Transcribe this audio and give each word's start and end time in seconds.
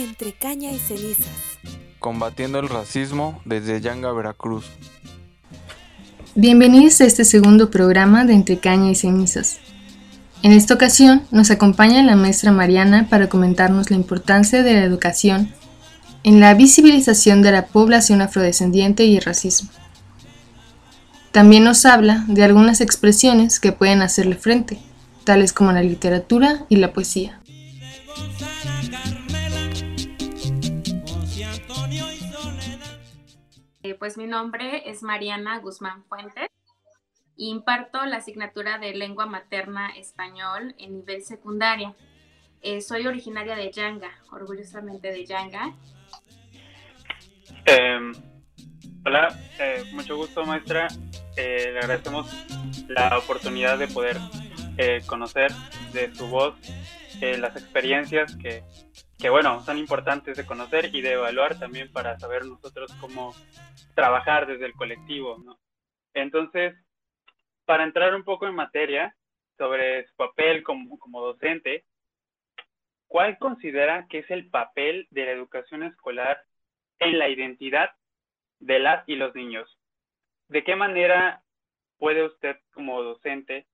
Entre 0.00 0.32
caña 0.32 0.72
y 0.72 0.78
cenizas. 0.78 1.28
Combatiendo 1.98 2.58
el 2.58 2.70
racismo 2.70 3.38
desde 3.44 3.82
Yanga, 3.82 4.10
Veracruz. 4.12 4.64
Bienvenidos 6.34 7.02
a 7.02 7.04
este 7.04 7.26
segundo 7.26 7.70
programa 7.70 8.24
de 8.24 8.32
Entre 8.32 8.58
caña 8.58 8.90
y 8.90 8.94
cenizas. 8.94 9.58
En 10.42 10.52
esta 10.52 10.72
ocasión 10.72 11.24
nos 11.30 11.50
acompaña 11.50 12.02
la 12.02 12.16
maestra 12.16 12.50
Mariana 12.50 13.08
para 13.10 13.28
comentarnos 13.28 13.90
la 13.90 13.96
importancia 13.96 14.62
de 14.62 14.72
la 14.72 14.84
educación 14.84 15.52
en 16.24 16.40
la 16.40 16.54
visibilización 16.54 17.42
de 17.42 17.52
la 17.52 17.66
población 17.66 18.22
afrodescendiente 18.22 19.04
y 19.04 19.18
el 19.18 19.22
racismo. 19.22 19.68
También 21.30 21.62
nos 21.62 21.84
habla 21.84 22.24
de 22.26 22.42
algunas 22.42 22.80
expresiones 22.80 23.60
que 23.60 23.72
pueden 23.72 24.00
hacerle 24.00 24.36
frente, 24.36 24.78
tales 25.24 25.52
como 25.52 25.72
la 25.72 25.82
literatura 25.82 26.64
y 26.70 26.76
la 26.76 26.94
poesía. 26.94 27.39
Pues 34.00 34.16
mi 34.16 34.26
nombre 34.26 34.88
es 34.88 35.02
Mariana 35.02 35.58
Guzmán 35.58 36.02
Fuentes. 36.04 36.48
Imparto 37.36 38.02
la 38.06 38.16
asignatura 38.16 38.78
de 38.78 38.94
lengua 38.94 39.26
materna 39.26 39.90
español 39.90 40.74
en 40.78 40.96
nivel 40.96 41.22
secundaria. 41.22 41.94
Eh, 42.62 42.80
soy 42.80 43.06
originaria 43.06 43.54
de 43.54 43.70
Yanga, 43.70 44.10
orgullosamente 44.32 45.12
de 45.12 45.26
Yanga. 45.26 45.74
Em, 47.66 48.14
hola, 49.04 49.38
eh, 49.58 49.84
mucho 49.92 50.16
gusto 50.16 50.46
maestra. 50.46 50.88
le 51.36 51.78
agradecemos 51.78 52.26
la 52.88 53.18
oportunidad 53.18 53.78
de 53.78 53.86
poder 53.88 54.16
conocer 55.06 55.52
de 55.92 56.14
su 56.14 56.26
voz 56.26 56.54
las 57.20 57.54
experiencias 57.54 58.34
que, 58.36 58.64
que, 59.20 59.28
bueno, 59.28 59.60
son 59.60 59.78
importantes 59.78 60.36
de 60.36 60.46
conocer 60.46 60.94
y 60.94 61.02
de 61.02 61.12
evaluar 61.12 61.58
también 61.58 61.92
para 61.92 62.18
saber 62.18 62.44
nosotros 62.46 62.92
cómo 63.00 63.34
trabajar 63.94 64.46
desde 64.46 64.66
el 64.66 64.72
colectivo, 64.72 65.36
¿no? 65.44 65.58
Entonces, 66.14 66.74
para 67.66 67.84
entrar 67.84 68.14
un 68.14 68.24
poco 68.24 68.46
en 68.46 68.54
materia 68.54 69.14
sobre 69.58 70.06
su 70.06 70.16
papel 70.16 70.62
como, 70.62 70.98
como 70.98 71.20
docente, 71.20 71.84
¿cuál 73.06 73.38
considera 73.38 74.06
que 74.08 74.20
es 74.20 74.30
el 74.30 74.48
papel 74.48 75.06
de 75.10 75.26
la 75.26 75.32
educación 75.32 75.82
escolar 75.82 76.42
en 76.98 77.18
la 77.18 77.28
identidad 77.28 77.90
de 78.58 78.78
las 78.78 79.06
y 79.06 79.16
los 79.16 79.34
niños? 79.34 79.78
¿De 80.48 80.64
qué 80.64 80.76
manera 80.76 81.42
puede 81.98 82.24
usted 82.24 82.56
como 82.72 83.02
docente 83.02 83.66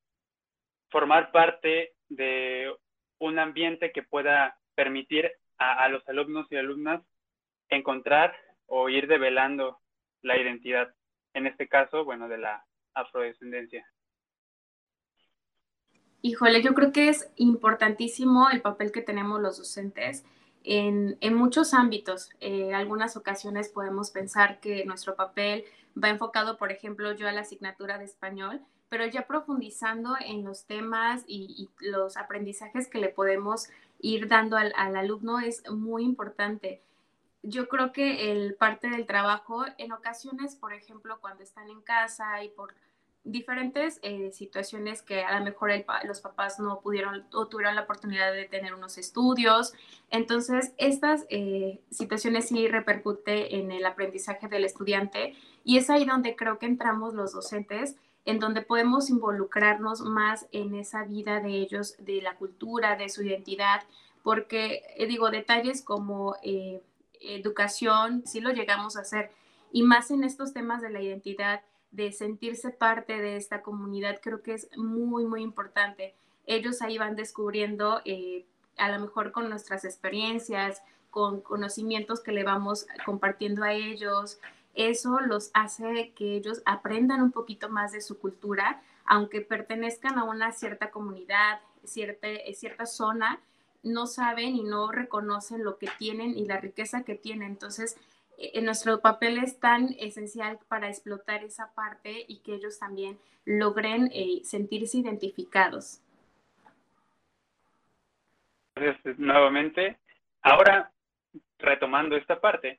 formar 0.90 1.30
parte 1.30 1.92
de 2.08 2.74
un 3.18 3.38
ambiente 3.38 3.92
que 3.92 4.02
pueda 4.02 4.58
permitir 4.76 5.32
a, 5.58 5.88
los 5.88 6.08
alumnos 6.08 6.46
y 6.50 6.56
alumnas 6.56 7.02
encontrar 7.68 8.36
o 8.66 8.88
ir 8.88 9.08
develando 9.08 9.80
la 10.22 10.38
identidad, 10.38 10.94
en 11.34 11.46
este 11.46 11.66
caso, 11.66 12.04
bueno, 12.04 12.28
de 12.28 12.38
la 12.38 12.64
afrodescendencia. 12.94 13.84
Híjole, 16.22 16.62
yo 16.62 16.74
creo 16.74 16.92
que 16.92 17.08
es 17.08 17.30
importantísimo 17.36 18.50
el 18.50 18.60
papel 18.60 18.92
que 18.92 19.02
tenemos 19.02 19.40
los 19.40 19.58
docentes 19.58 20.24
en, 20.66 21.34
muchos 21.34 21.74
ámbitos. 21.74 22.30
En 22.40 22.74
algunas 22.74 23.16
ocasiones 23.16 23.68
podemos 23.68 24.10
pensar 24.10 24.60
que 24.60 24.84
nuestro 24.84 25.14
papel 25.14 25.64
va 26.02 26.08
enfocado, 26.08 26.58
por 26.58 26.72
ejemplo, 26.72 27.12
yo 27.12 27.28
a 27.28 27.32
la 27.32 27.42
asignatura 27.42 27.98
de 27.98 28.04
español, 28.04 28.60
pero 28.88 29.06
ya 29.06 29.26
profundizando 29.26 30.16
en 30.20 30.44
los 30.44 30.66
temas 30.66 31.24
y, 31.26 31.70
los 31.80 32.16
aprendizajes 32.16 32.88
que 32.88 32.98
le 32.98 33.08
podemos 33.08 33.68
ir 34.00 34.28
dando 34.28 34.56
al, 34.56 34.72
alumno 34.74 35.40
es 35.40 35.68
muy 35.70 36.04
importante. 36.04 36.82
Yo 37.42 37.68
creo 37.68 37.92
que 37.92 38.32
el 38.32 38.54
parte 38.54 38.88
del 38.88 39.06
trabajo, 39.06 39.64
en 39.78 39.92
ocasiones, 39.92 40.56
por 40.56 40.72
ejemplo, 40.72 41.18
cuando 41.20 41.42
están 41.42 41.70
en 41.70 41.80
casa 41.80 42.42
y 42.42 42.48
por 42.48 42.74
diferentes 43.22 43.98
eh, 44.02 44.30
situaciones 44.32 45.02
que 45.02 45.24
a 45.24 45.38
lo 45.38 45.44
mejor 45.44 45.70
los 46.04 46.20
papás 46.20 46.60
no 46.60 46.80
pudieron 46.80 47.26
o 47.32 47.48
tuvieron 47.48 47.74
la 47.74 47.82
oportunidad 47.82 48.32
de 48.32 48.44
tener 48.44 48.74
unos 48.74 48.98
estudios. 48.98 49.74
Entonces, 50.10 50.72
estas 50.78 51.26
eh, 51.28 51.80
situaciones 51.90 52.48
sí 52.48 52.68
repercute 52.68 53.56
en 53.56 53.72
el 53.72 53.84
aprendizaje 53.84 54.48
del 54.48 54.64
estudiante 54.64 55.34
y 55.64 55.78
es 55.78 55.90
ahí 55.90 56.04
donde 56.04 56.36
creo 56.36 56.58
que 56.58 56.66
entramos 56.66 57.14
los 57.14 57.32
docentes 57.32 57.96
en 58.26 58.40
donde 58.40 58.60
podemos 58.60 59.08
involucrarnos 59.08 60.00
más 60.02 60.46
en 60.50 60.74
esa 60.74 61.04
vida 61.04 61.40
de 61.40 61.50
ellos, 61.50 61.94
de 61.98 62.20
la 62.20 62.34
cultura, 62.34 62.96
de 62.96 63.08
su 63.08 63.22
identidad, 63.22 63.84
porque 64.22 64.82
eh, 64.96 65.06
digo, 65.06 65.30
detalles 65.30 65.80
como 65.82 66.34
eh, 66.42 66.82
educación, 67.20 68.24
sí 68.26 68.40
lo 68.40 68.50
llegamos 68.50 68.96
a 68.96 69.02
hacer, 69.02 69.30
y 69.72 69.84
más 69.84 70.10
en 70.10 70.24
estos 70.24 70.52
temas 70.52 70.82
de 70.82 70.90
la 70.90 71.00
identidad, 71.00 71.62
de 71.92 72.12
sentirse 72.12 72.70
parte 72.70 73.20
de 73.20 73.36
esta 73.36 73.62
comunidad, 73.62 74.20
creo 74.20 74.42
que 74.42 74.54
es 74.54 74.68
muy, 74.76 75.24
muy 75.24 75.42
importante. 75.42 76.14
Ellos 76.46 76.82
ahí 76.82 76.98
van 76.98 77.14
descubriendo, 77.14 78.02
eh, 78.04 78.44
a 78.76 78.90
lo 78.90 78.98
mejor 78.98 79.30
con 79.30 79.48
nuestras 79.48 79.84
experiencias, 79.84 80.82
con 81.10 81.40
conocimientos 81.40 82.20
que 82.20 82.32
le 82.32 82.42
vamos 82.42 82.86
compartiendo 83.06 83.62
a 83.62 83.72
ellos, 83.72 84.38
eso 84.76 85.20
los 85.20 85.50
hace 85.54 86.12
que 86.14 86.36
ellos 86.36 86.62
aprendan 86.64 87.22
un 87.22 87.32
poquito 87.32 87.68
más 87.68 87.92
de 87.92 88.00
su 88.00 88.18
cultura, 88.18 88.82
aunque 89.04 89.40
pertenezcan 89.40 90.18
a 90.18 90.24
una 90.24 90.52
cierta 90.52 90.90
comunidad, 90.90 91.60
cierta, 91.84 92.28
cierta 92.54 92.86
zona, 92.86 93.40
no 93.82 94.06
saben 94.06 94.56
y 94.56 94.64
no 94.64 94.90
reconocen 94.92 95.64
lo 95.64 95.78
que 95.78 95.88
tienen 95.98 96.36
y 96.36 96.44
la 96.44 96.58
riqueza 96.58 97.04
que 97.04 97.14
tienen. 97.14 97.52
Entonces, 97.52 97.96
en 98.38 98.62
eh, 98.62 98.66
nuestro 98.66 99.00
papel 99.00 99.38
es 99.38 99.58
tan 99.58 99.94
esencial 99.98 100.58
para 100.68 100.88
explotar 100.88 101.42
esa 101.44 101.72
parte 101.74 102.24
y 102.28 102.38
que 102.40 102.54
ellos 102.54 102.78
también 102.78 103.18
logren 103.44 104.10
eh, 104.12 104.40
sentirse 104.44 104.98
identificados. 104.98 106.00
Gracias 108.74 109.18
nuevamente. 109.18 109.96
Ahora, 110.42 110.92
retomando 111.58 112.16
esta 112.16 112.38
parte, 112.40 112.78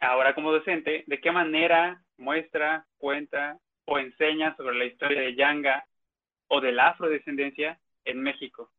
ahora 0.00 0.34
como 0.34 0.52
docente, 0.52 1.04
¿de 1.06 1.20
qué 1.20 1.30
manera 1.30 2.02
muestra, 2.16 2.86
cuenta 2.98 3.58
o 3.84 3.98
enseña 3.98 4.56
sobre 4.56 4.78
la 4.78 4.84
historia 4.86 5.20
de 5.20 5.36
Yanga 5.36 5.86
o 6.48 6.60
de 6.60 6.72
la 6.72 6.88
afrodescendencia 6.88 7.78
en 8.04 8.22
México? 8.22 8.70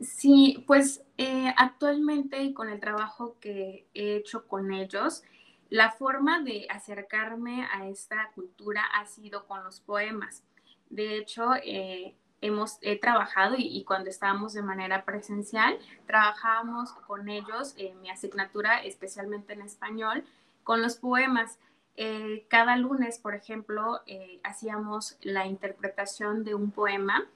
Sí, 0.00 0.64
pues 0.66 1.04
eh, 1.16 1.52
actualmente 1.56 2.42
y 2.42 2.52
con 2.52 2.68
el 2.68 2.80
trabajo 2.80 3.38
que 3.40 3.86
he 3.94 4.16
hecho 4.16 4.46
con 4.46 4.72
ellos, 4.72 5.22
la 5.70 5.90
forma 5.92 6.42
de 6.42 6.66
acercarme 6.68 7.66
a 7.72 7.88
esta 7.88 8.30
cultura 8.34 8.82
ha 8.94 9.06
sido 9.06 9.46
con 9.46 9.64
los 9.64 9.80
poemas. 9.80 10.44
De 10.90 11.16
hecho, 11.16 11.54
eh, 11.64 12.14
hemos 12.46 12.78
trabajado 13.00 13.56
y, 13.58 13.84
cuando 13.84 14.10
estábamos 14.10 14.52
de 14.52 14.62
manera 14.62 15.04
presencial, 15.04 15.78
trabajábamos 16.06 16.92
con 17.06 17.28
ellos 17.28 17.74
en 17.76 18.00
mi 18.00 18.10
asignatura, 18.10 18.82
especialmente 18.82 19.54
en 19.54 19.62
español, 19.62 20.24
con 20.62 20.82
los 20.82 20.96
poemas. 20.96 21.58
Eh, 21.96 22.46
cada 22.48 22.76
lunes, 22.76 23.18
por 23.18 23.34
ejemplo, 23.34 24.00
eh, 24.06 24.40
hacíamos 24.42 25.16
la 25.22 25.46
interpretación 25.46 26.44
de 26.44 26.54
un 26.54 26.70
poema 26.70 27.26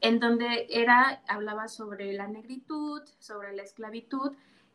en 0.00 0.20
donde 0.20 0.66
era, 0.70 1.22
hablaba 1.28 1.68
sobre 1.68 2.12
la 2.12 2.26
negritud, 2.26 3.02
sobre 3.18 3.54
la 3.54 3.62
esclavitud, 3.62 4.32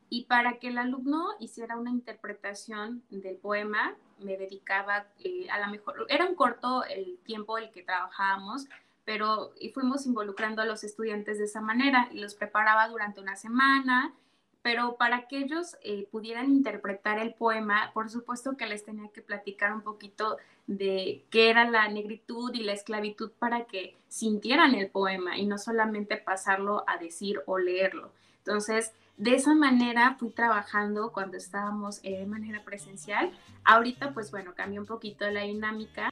y 0.10 0.26
para 0.26 0.60
que 0.60 0.68
el 0.68 0.78
alumno 0.78 1.30
hiciera 1.40 1.78
una 1.78 1.90
interpretación 1.90 3.04
del 3.10 3.38
poema, 3.38 3.96
me 4.20 4.38
dedicaba 4.38 5.06
eh, 5.20 5.50
a 5.50 5.58
la 5.60 5.68
mejor, 5.68 6.06
era 6.10 6.26
un 6.26 6.36
corto 6.36 6.84
el 6.84 7.18
tiempo 7.24 7.58
el 7.58 7.72
que 7.72 7.84
trabajábamos, 7.84 8.68
pero 9.06 9.54
y 9.60 9.70
fuimos 9.70 10.06
involucrando 10.06 10.62
a 10.62 10.66
los 10.66 10.84
estudiantes 10.84 11.38
de 11.38 11.46
esa 11.46 11.62
manera 11.62 12.10
y 12.12 12.20
los 12.20 12.36
preparaba 12.36 12.88
durante 12.88 13.22
una 13.22 13.36
semana, 13.36 14.14
pero 14.62 14.96
para 14.96 15.28
que 15.28 15.40
ellos 15.40 15.76
eh, 15.84 16.08
pudieran 16.12 16.52
interpretar 16.52 17.18
el 17.20 17.34
poema, 17.34 17.92
por 17.94 18.10
supuesto 18.10 18.58
que 18.58 18.68
les 18.68 18.86
tenía 18.86 19.10
que 19.10 19.22
platicar 19.22 19.74
un 19.74 19.82
poquito 19.82 20.38
de 20.68 21.26
qué 21.30 21.50
era 21.50 21.70
la 21.70 21.88
negritud 21.88 22.54
y 22.54 22.64
la 22.64 22.74
esclavitud 22.74 23.32
para 23.40 23.66
que 23.66 23.98
sintieran 24.08 24.76
el 24.76 24.90
poema 24.90 25.38
y 25.38 25.46
no 25.46 25.58
solamente 25.58 26.18
pasarlo 26.18 26.84
a 26.88 26.98
decir 26.98 27.42
o 27.48 27.58
leerlo. 27.58 28.12
Entonces, 28.38 28.94
de 29.18 29.36
esa 29.36 29.54
manera 29.54 30.16
fui 30.20 30.30
trabajando 30.30 31.12
cuando 31.12 31.38
estábamos 31.38 32.00
eh, 32.04 32.20
de 32.20 32.26
manera 32.26 32.64
presencial. 32.64 33.32
Ahorita, 33.64 34.14
pues 34.14 34.32
bueno, 34.32 34.54
cambió 34.56 34.82
un 34.82 34.88
poquito 34.88 35.30
la 35.30 35.42
dinámica. 35.42 36.12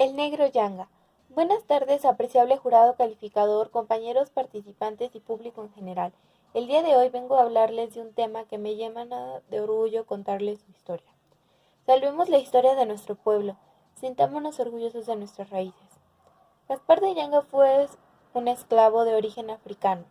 El 0.00 0.16
negro 0.16 0.46
Yanga. 0.46 0.88
Buenas 1.28 1.62
tardes, 1.64 2.06
apreciable 2.06 2.56
jurado 2.56 2.94
calificador, 2.94 3.68
compañeros 3.68 4.30
participantes 4.30 5.14
y 5.14 5.20
público 5.20 5.60
en 5.62 5.74
general. 5.74 6.14
El 6.54 6.68
día 6.68 6.82
de 6.82 6.96
hoy 6.96 7.10
vengo 7.10 7.36
a 7.36 7.42
hablarles 7.42 7.92
de 7.92 8.00
un 8.00 8.14
tema 8.14 8.44
que 8.44 8.56
me 8.56 8.76
llena 8.76 9.04
de 9.50 9.60
orgullo 9.60 10.06
contarles 10.06 10.60
su 10.60 10.70
historia. 10.70 11.12
Salvemos 11.84 12.30
la 12.30 12.38
historia 12.38 12.76
de 12.76 12.86
nuestro 12.86 13.14
pueblo, 13.14 13.56
sintámonos 14.00 14.58
orgullosos 14.58 15.04
de 15.04 15.16
nuestras 15.16 15.50
raíces. 15.50 15.88
Gaspar 16.66 17.02
de 17.02 17.14
Yanga 17.14 17.42
fue 17.42 17.86
un 18.32 18.48
esclavo 18.48 19.04
de 19.04 19.14
origen 19.14 19.50
africano 19.50 20.04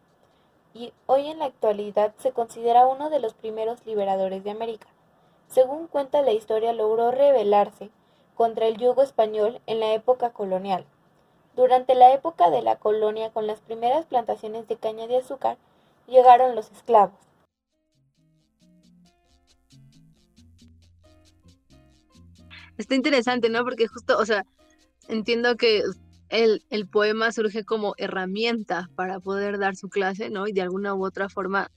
y 0.72 0.94
hoy 1.08 1.30
en 1.30 1.40
la 1.40 1.46
actualidad 1.46 2.14
se 2.20 2.32
considera 2.32 2.86
uno 2.86 3.10
de 3.10 3.22
los 3.22 3.34
primeros 3.34 3.84
liberadores 3.88 4.44
de 4.44 4.52
América. 4.52 4.86
Según 5.48 5.88
cuenta 5.88 6.22
la 6.22 6.32
historia, 6.32 6.74
logró 6.74 7.10
rebelarse 7.10 7.90
contra 8.40 8.68
el 8.68 8.78
yugo 8.78 9.04
español 9.04 9.60
en 9.68 9.82
la 9.82 9.94
época 9.94 10.30
colonial. 10.32 10.86
Durante 11.58 11.94
la 11.94 12.14
época 12.14 12.50
de 12.50 12.62
la 12.62 12.78
colonia, 12.78 13.32
con 13.32 13.48
las 13.48 13.60
primeras 13.60 14.06
plantaciones 14.06 14.66
de 14.70 14.78
caña 14.78 15.08
de 15.08 15.18
azúcar, 15.18 15.58
llegaron 16.08 16.56
los 16.56 16.72
esclavos. 16.72 17.20
Está 22.78 22.96
interesante, 22.96 23.50
¿no? 23.50 23.66
Porque 23.66 23.88
justo, 23.88 24.18
o 24.18 24.26
sea, 24.26 24.46
entiendo 25.10 25.58
que 25.58 25.84
el, 26.30 26.64
el, 26.70 26.88
poema 26.88 27.34
surge 27.34 27.66
como 27.66 27.94
herramienta 27.98 28.90
para 28.96 29.20
poder 29.20 29.60
dar 29.60 29.76
su 29.76 29.90
clase, 29.90 30.30
¿no? 30.30 30.48
Y 30.48 30.54
de 30.54 30.62
alguna 30.62 30.96
u 30.96 31.06
otra 31.06 31.28
forma 31.28 31.70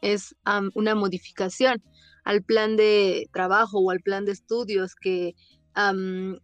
es 0.00 0.34
una 0.74 0.94
modificación 0.94 1.82
al 2.24 2.42
plan 2.42 2.76
de 2.76 3.28
trabajo 3.30 3.78
o 3.80 3.90
al 3.90 4.00
plan 4.00 4.24
de 4.24 4.32
estudios 4.32 4.94
que 4.94 5.34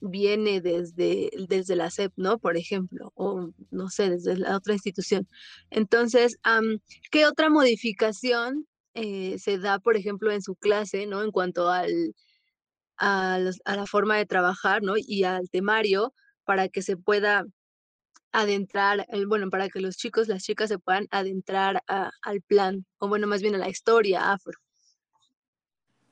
viene 0.00 0.60
desde, 0.60 1.30
desde 1.48 1.76
la 1.76 1.90
SEP, 1.90 2.12
¿no? 2.16 2.38
Por 2.38 2.56
ejemplo, 2.56 3.12
o 3.14 3.50
no 3.70 3.88
sé, 3.88 4.10
desde 4.10 4.36
la 4.36 4.56
otra 4.56 4.74
institución. 4.74 5.28
Entonces, 5.70 6.38
¿qué 7.10 7.26
otra 7.26 7.50
modificación 7.50 8.66
eh, 8.94 9.38
se 9.38 9.58
da, 9.58 9.78
por 9.80 9.96
ejemplo, 9.96 10.30
en 10.30 10.42
su 10.42 10.54
clase, 10.56 11.06
¿no? 11.06 11.22
En 11.22 11.32
cuanto 11.32 11.70
al, 11.70 12.14
a, 12.98 13.38
la 13.66 13.86
forma 13.86 14.16
de 14.16 14.26
trabajar, 14.26 14.82
¿no? 14.82 14.94
Y 14.96 15.24
al 15.24 15.50
temario 15.50 16.14
para 16.44 16.68
que 16.68 16.82
se 16.82 16.96
pueda 16.96 17.44
adentrar, 18.32 19.06
bueno, 19.28 19.50
para 19.50 19.68
que 19.68 19.80
los 19.80 19.96
chicos, 19.96 20.28
las 20.28 20.44
chicas 20.44 20.68
se 20.68 20.78
puedan 20.78 21.06
adentrar 21.10 21.82
al 21.86 22.42
plan, 22.42 22.86
o 22.98 23.08
bueno, 23.08 23.26
más 23.26 23.42
bien 23.42 23.54
a 23.56 23.58
la 23.58 23.68
historia. 23.68 24.36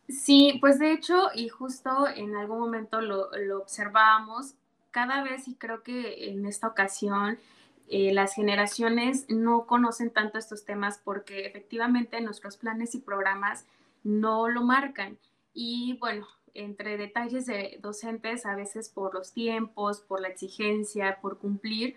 Sí, 0.08 0.58
pues 0.60 0.78
de 0.78 0.92
hecho, 0.92 1.28
y 1.34 1.48
justo 1.48 2.06
en 2.08 2.36
algún 2.36 2.58
momento 2.58 3.00
lo, 3.00 3.30
lo 3.36 3.58
observábamos, 3.58 4.54
cada 4.90 5.22
vez 5.22 5.48
y 5.48 5.54
creo 5.54 5.82
que 5.82 6.30
en 6.30 6.46
esta 6.46 6.68
ocasión 6.68 7.38
eh, 7.88 8.12
las 8.12 8.34
generaciones 8.34 9.26
no 9.28 9.66
conocen 9.66 10.10
tanto 10.10 10.38
estos 10.38 10.64
temas 10.64 11.00
porque 11.02 11.46
efectivamente 11.46 12.20
nuestros 12.20 12.56
planes 12.56 12.94
y 12.94 13.00
programas 13.00 13.66
no 14.04 14.48
lo 14.48 14.62
marcan. 14.62 15.18
Y 15.52 15.98
bueno, 15.98 16.26
entre 16.54 16.96
detalles 16.96 17.46
de 17.46 17.78
docentes, 17.82 18.46
a 18.46 18.54
veces 18.54 18.88
por 18.88 19.14
los 19.14 19.32
tiempos, 19.32 20.00
por 20.00 20.20
la 20.20 20.28
exigencia, 20.28 21.18
por 21.20 21.38
cumplir, 21.38 21.96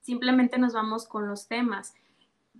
simplemente 0.00 0.58
nos 0.58 0.72
vamos 0.72 1.06
con 1.06 1.28
los 1.28 1.48
temas. 1.48 1.94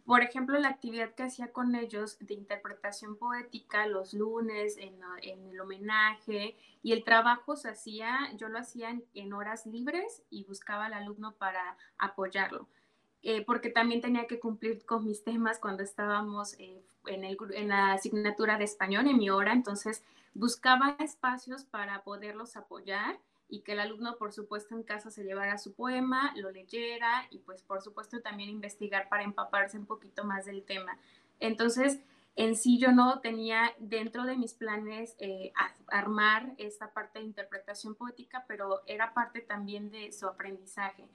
Por 0.09 0.23
ejemplo, 0.23 0.59
la 0.59 0.71
actividad 0.71 1.13
que 1.13 1.25
hacía 1.25 1.53
con 1.53 1.75
ellos 1.75 2.17
de 2.21 2.33
interpretación 2.33 3.19
poética 3.19 3.87
los 3.87 4.15
lunes 4.15 4.79
en, 4.79 4.99
el 5.21 5.61
homenaje 5.61 6.57
y 6.83 6.93
el 6.93 7.05
trabajo 7.05 7.57
se 7.57 7.69
hacía, 7.69 8.33
yo 8.35 8.49
lo 8.49 8.59
hacía 8.59 8.99
en, 9.13 9.33
horas 9.35 9.67
libres 9.67 10.23
y 10.31 10.45
buscaba 10.45 10.87
al 10.87 10.95
alumno 10.95 11.35
para 11.35 11.77
apoyarlo. 11.99 12.69
Eh, 13.23 13.45
porque 13.45 13.69
también 13.69 14.01
tenía 14.01 14.27
que 14.27 14.41
cumplir 14.41 14.83
con 14.87 15.05
mis 15.05 15.25
temas 15.25 15.59
cuando 15.59 15.83
estábamos 15.83 16.55
eh, 16.59 16.83
en, 17.05 17.25
en 17.27 17.69
la 17.69 17.93
asignatura 17.93 18.57
de 18.57 18.65
español, 18.65 19.09
en 19.09 19.19
mi 19.19 19.29
hora, 19.29 19.53
entonces 19.53 20.03
buscaba 20.33 20.97
espacios 21.01 21.65
para 21.65 22.03
poderlos 22.03 22.57
apoyar 22.57 23.19
y 23.49 23.61
que 23.61 23.73
el 23.73 23.81
alumno, 23.81 24.17
por 24.17 24.33
supuesto, 24.33 24.75
en 24.75 24.83
casa 24.83 25.11
se 25.11 25.25
llevara 25.25 25.59
su 25.59 25.75
poema, 25.75 26.33
lo 26.37 26.51
leyera 26.51 27.27
y 27.31 27.39
pues 27.39 27.63
por 27.63 27.81
supuesto 27.81 28.21
también 28.21 28.51
investigar 28.51 29.09
para 29.09 29.25
empaparse 29.25 29.79
un 29.79 29.87
poquito 29.87 30.25
más 30.25 30.45
del 30.45 30.65
tema. 30.65 30.99
Entonces, 31.41 32.01
en 32.37 32.55
sí 32.55 32.79
yo 32.79 32.93
no 32.93 33.21
tenía 33.21 33.73
dentro 33.79 34.25
de 34.25 34.37
mis 34.37 34.55
planes 34.55 35.17
eh, 35.19 35.53
armar 35.89 36.53
esta 36.59 36.93
parte 36.93 37.19
de 37.19 37.25
interpretación 37.25 37.95
poética, 37.95 38.45
pero 38.47 38.83
era 38.87 39.13
parte 39.13 39.41
también 39.41 39.91
de 39.91 40.13
su 40.13 40.27
aprendizaje. 40.27 41.09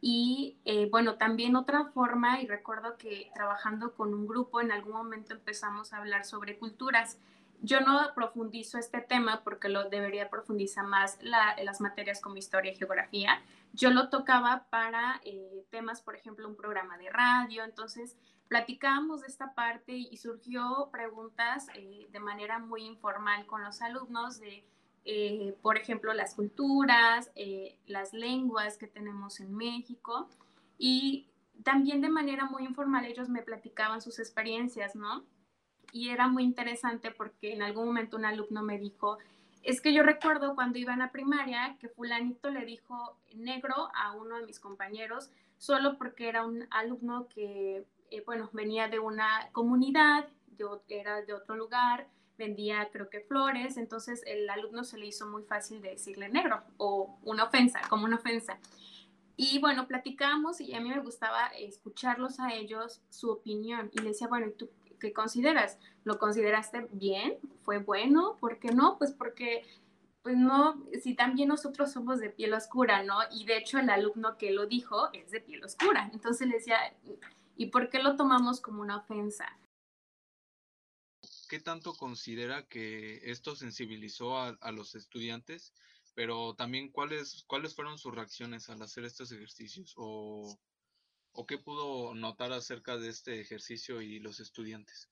Y 0.00 0.58
eh, 0.64 0.88
bueno, 0.90 1.14
también 1.14 1.56
otra 1.56 1.86
forma, 1.86 2.42
y 2.42 2.46
recuerdo 2.46 2.96
que 2.98 3.30
trabajando 3.34 3.94
con 3.94 4.12
un 4.12 4.26
grupo 4.26 4.60
en 4.60 4.72
algún 4.72 4.92
momento 4.92 5.32
empezamos 5.32 5.92
a 5.92 5.98
hablar 5.98 6.24
sobre 6.24 6.58
culturas 6.58 7.18
yo 7.64 7.80
no 7.80 7.98
profundizo 8.14 8.78
este 8.78 9.00
tema 9.00 9.42
porque 9.42 9.70
lo 9.70 9.88
debería 9.88 10.28
profundizar 10.28 10.84
más 10.86 11.18
las 11.22 11.80
materias 11.80 12.20
como 12.20 12.36
historia 12.36 12.72
y 12.72 12.76
geografía. 12.76 13.42
Yo 13.72 13.90
lo 13.90 14.10
tocaba 14.10 14.66
para 14.68 15.20
eh, 15.24 15.64
temas, 15.70 16.02
por 16.02 16.14
ejemplo, 16.14 16.46
un 16.46 16.56
programa 16.56 16.98
de 16.98 17.08
radio. 17.08 17.64
Entonces, 17.64 18.16
platicábamos 18.48 19.22
de 19.22 19.28
esta 19.28 19.54
parte 19.54 19.92
y 19.96 20.16
surgió 20.18 20.90
preguntas 20.92 21.66
eh, 21.74 22.06
de 22.12 22.20
manera 22.20 22.58
muy 22.58 22.84
informal 22.84 23.46
con 23.46 23.64
los 23.64 23.80
alumnos 23.80 24.40
de, 24.40 24.62
eh, 25.06 25.56
por 25.62 25.78
ejemplo, 25.78 26.12
las 26.12 26.34
culturas, 26.34 27.30
las 27.86 28.12
lenguas 28.12 28.76
que 28.76 28.88
tenemos 28.88 29.40
en 29.40 29.54
México. 29.54 30.28
Y 30.76 31.28
también 31.62 32.02
de 32.02 32.10
manera 32.10 32.44
muy 32.44 32.64
informal 32.64 33.06
ellos 33.06 33.30
me 33.30 33.42
platicaban 33.42 34.02
sus 34.02 34.18
experiencias, 34.18 34.94
¿no? 34.94 35.24
Y 35.94 36.10
era 36.10 36.26
muy 36.26 36.42
interesante 36.42 37.12
porque 37.12 37.52
en 37.52 37.62
algún 37.62 37.86
momento 37.86 38.16
un 38.16 38.24
alumno 38.24 38.64
me 38.64 38.78
dijo, 38.78 39.18
es 39.62 39.80
que 39.80 39.94
yo 39.94 40.02
recuerdo 40.02 40.56
cuando 40.56 40.76
iba 40.76 40.92
a 40.92 40.96
la 40.96 41.12
primaria 41.12 41.76
que 41.78 41.88
fulanito 41.88 42.50
le 42.50 42.66
dijo 42.66 43.16
negro 43.32 43.90
a 43.94 44.12
uno 44.12 44.36
de 44.36 44.44
mis 44.44 44.58
compañeros 44.58 45.30
solo 45.56 45.96
porque 45.96 46.28
era 46.28 46.44
un 46.44 46.66
alumno 46.72 47.28
que, 47.28 47.86
eh, 48.10 48.22
bueno, 48.26 48.50
venía 48.52 48.88
de 48.88 48.98
una 48.98 49.48
comunidad, 49.52 50.26
era 50.88 51.22
de 51.22 51.32
otro 51.32 51.54
lugar, 51.54 52.08
vendía 52.36 52.88
creo 52.90 53.08
que 53.08 53.20
flores, 53.20 53.76
entonces 53.76 54.24
el 54.26 54.50
alumno 54.50 54.82
se 54.82 54.98
le 54.98 55.06
hizo 55.06 55.28
muy 55.28 55.44
fácil 55.44 55.80
de 55.80 55.90
decirle 55.90 56.28
negro 56.28 56.64
o 56.76 57.20
una 57.22 57.44
ofensa, 57.44 57.80
como 57.88 58.04
una 58.04 58.16
ofensa. 58.16 58.58
Y 59.36 59.60
bueno, 59.60 59.86
platicamos 59.86 60.60
y 60.60 60.74
a 60.74 60.80
mí 60.80 60.88
me 60.88 61.00
gustaba 61.00 61.46
escucharlos 61.56 62.40
a 62.40 62.52
ellos, 62.52 63.00
su 63.10 63.30
opinión. 63.30 63.90
Y 63.92 63.98
le 63.98 64.10
decía, 64.10 64.28
bueno, 64.28 64.46
¿y 64.46 64.52
tú 64.52 64.70
¿qué 65.04 65.12
consideras? 65.12 65.76
¿Lo 66.04 66.18
consideraste 66.18 66.88
bien? 66.92 67.36
¿Fue 67.60 67.78
bueno? 67.78 68.38
¿Por 68.40 68.58
qué 68.58 68.68
no? 68.68 68.96
Pues 68.96 69.12
porque, 69.12 69.62
pues 70.22 70.34
no, 70.34 70.82
si 71.02 71.14
también 71.14 71.48
nosotros 71.48 71.92
somos 71.92 72.20
de 72.20 72.30
piel 72.30 72.54
oscura, 72.54 73.02
¿no? 73.02 73.18
Y 73.30 73.44
de 73.44 73.58
hecho 73.58 73.78
el 73.78 73.90
alumno 73.90 74.38
que 74.38 74.50
lo 74.50 74.66
dijo 74.66 75.12
es 75.12 75.30
de 75.30 75.42
piel 75.42 75.62
oscura. 75.62 76.08
Entonces 76.14 76.48
le 76.48 76.54
decía, 76.54 76.78
¿y 77.54 77.66
por 77.66 77.90
qué 77.90 78.02
lo 78.02 78.16
tomamos 78.16 78.62
como 78.62 78.80
una 78.80 78.96
ofensa? 78.96 79.58
¿Qué 81.50 81.60
tanto 81.60 81.92
considera 81.92 82.66
que 82.66 83.20
esto 83.30 83.54
sensibilizó 83.54 84.38
a, 84.38 84.72
los 84.72 84.94
estudiantes? 84.94 85.74
Pero 86.14 86.54
también, 86.54 86.90
¿cuáles, 86.90 87.44
¿cuáles 87.46 87.74
fueron 87.74 87.98
sus 87.98 88.14
reacciones 88.14 88.70
al 88.70 88.80
hacer 88.80 89.04
estos 89.04 89.30
ejercicios? 89.32 89.92
¿O 89.98 90.58
o 91.34 91.46
qué 91.46 91.58
pudo 91.58 92.14
notar 92.14 92.52
acerca 92.52 92.96
de 92.96 93.08
este 93.08 93.40
ejercicio 93.40 94.00
y 94.00 94.20
los 94.20 94.40
estudiantes? 94.40 95.10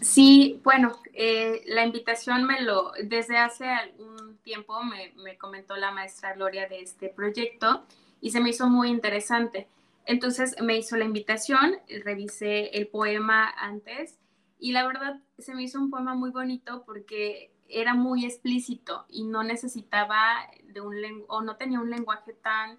Sí, 0.00 0.60
bueno, 0.64 1.00
eh, 1.12 1.62
la 1.66 1.84
invitación 1.84 2.44
me 2.44 2.60
lo, 2.62 2.92
desde 3.04 3.38
hace 3.38 3.66
algún 3.66 4.38
tiempo 4.38 4.82
me, 4.82 5.12
me, 5.22 5.38
comentó 5.38 5.76
la 5.76 5.92
maestra 5.92 6.34
Gloria 6.34 6.68
de 6.68 6.80
este 6.80 7.08
proyecto 7.08 7.86
y 8.20 8.30
se 8.30 8.40
me 8.40 8.50
hizo 8.50 8.68
muy 8.68 8.88
interesante. 8.88 9.68
Entonces 10.04 10.56
me 10.60 10.76
hizo 10.76 10.96
la 10.96 11.04
invitación, 11.04 11.76
revisé 12.04 12.76
el 12.76 12.88
poema 12.88 13.48
antes 13.56 14.18
y 14.58 14.72
la 14.72 14.84
verdad 14.86 15.20
se 15.38 15.54
me 15.54 15.62
hizo 15.62 15.78
un 15.78 15.90
poema 15.90 16.14
muy 16.14 16.30
bonito 16.30 16.82
porque 16.84 17.52
era 17.68 17.94
muy 17.94 18.24
explícito 18.24 19.06
y 19.08 19.24
no 19.24 19.44
necesitaba 19.44 20.48
de 20.64 20.80
un 20.80 20.96
o 21.28 21.42
no 21.42 21.56
tenía 21.56 21.80
un 21.80 21.90
lenguaje 21.90 22.32
tan 22.32 22.78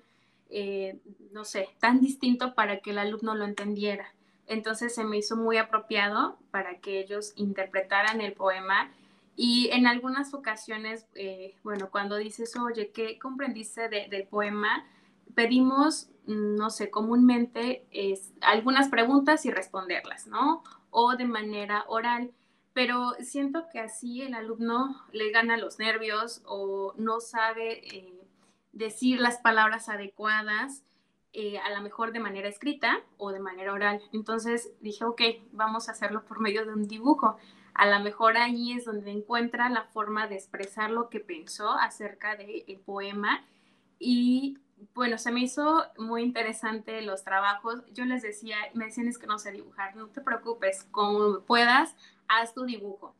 eh, 0.50 1.00
no 1.32 1.46
sé, 1.46 1.70
tan 1.80 2.00
distinto 2.00 2.54
para 2.56 2.80
que 2.80 2.92
el 2.92 3.00
alumno 3.00 3.36
lo 3.36 3.46
entendiera. 3.46 4.14
Entonces 4.48 4.94
se 4.94 5.04
me 5.04 5.18
hizo 5.18 5.36
muy 5.36 5.58
apropiado 5.58 6.38
para 6.52 6.80
que 6.80 7.00
ellos 7.00 7.34
interpretaran 7.36 8.22
el 8.22 8.34
poema 8.34 8.92
y 9.36 9.70
en 9.72 9.88
algunas 9.88 10.34
ocasiones, 10.34 11.08
eh, 11.16 11.56
bueno, 11.64 11.90
cuando 11.90 12.18
dices, 12.18 12.56
oye, 12.58 12.92
¿qué 12.92 13.18
comprendiste 13.18 13.90
del 13.90 14.28
poema? 14.28 14.86
Pedimos, 15.34 16.10
no 16.28 16.70
sé, 16.70 16.92
comúnmente 16.92 17.88
es, 17.92 18.34
algunas 18.42 18.90
preguntas 18.90 19.46
y 19.46 19.52
responderlas, 19.52 20.28
¿no? 20.28 20.64
O 20.92 21.16
de 21.16 21.26
manera 21.26 21.86
oral 21.88 22.32
pero 22.74 23.14
siento 23.20 23.68
que 23.72 23.80
así 23.80 24.24
el 24.24 24.34
alumno 24.34 25.06
le 25.12 25.32
gana 25.32 25.58
los 25.58 25.78
nervios 25.78 26.42
o 26.46 26.94
no 26.98 27.20
sabe 27.20 27.88
eh, 27.96 28.23
decir 28.74 29.20
las 29.20 29.38
palabras 29.38 29.88
adecuadas, 29.88 30.84
eh, 31.32 31.58
a 31.60 31.70
lo 31.72 31.82
mejor 31.82 32.12
de 32.12 32.20
manera 32.20 32.48
escrita 32.48 33.02
o 33.18 33.32
de 33.32 33.40
manera 33.40 33.74
oral. 33.74 34.02
Entonces 34.12 34.72
dije, 34.82 35.06
ok, 35.06 35.22
vamos 35.52 35.88
a 35.88 35.94
hacerlo 35.94 36.26
por 36.26 36.40
medio 36.40 36.66
de 36.66 36.74
un 36.74 36.88
dibujo. 36.88 37.38
A 37.74 37.88
lo 37.88 38.00
mejor 38.04 38.38
ahí 38.38 38.74
es 38.74 38.86
donde 38.86 39.12
encuentra 39.12 39.70
la 39.70 39.86
forma 39.86 40.28
de 40.28 40.36
expresar 40.36 40.92
lo 40.92 41.10
que 41.10 41.20
pensó 41.20 41.72
acerca 41.72 42.36
del 42.36 42.80
poema 42.86 43.44
y 43.98 44.60
bueno, 44.94 45.18
se 45.18 45.32
me 45.32 45.40
hizo 45.40 45.86
muy 45.98 46.24
interesante 46.24 47.02
los 47.02 47.24
trabajos. 47.24 47.84
Yo 47.94 48.06
les 48.06 48.22
decía, 48.22 48.58
me 48.74 48.86
decían 48.86 49.08
es 49.08 49.18
que 49.18 49.28
no 49.28 49.40
sé 49.40 49.52
dibujar, 49.52 49.96
no 49.96 50.08
te 50.08 50.22
preocupes, 50.22 50.84
como 50.92 51.40
puedas, 51.42 51.96
haz 52.28 52.54
tu 52.54 52.66
dibujo. 52.66 53.16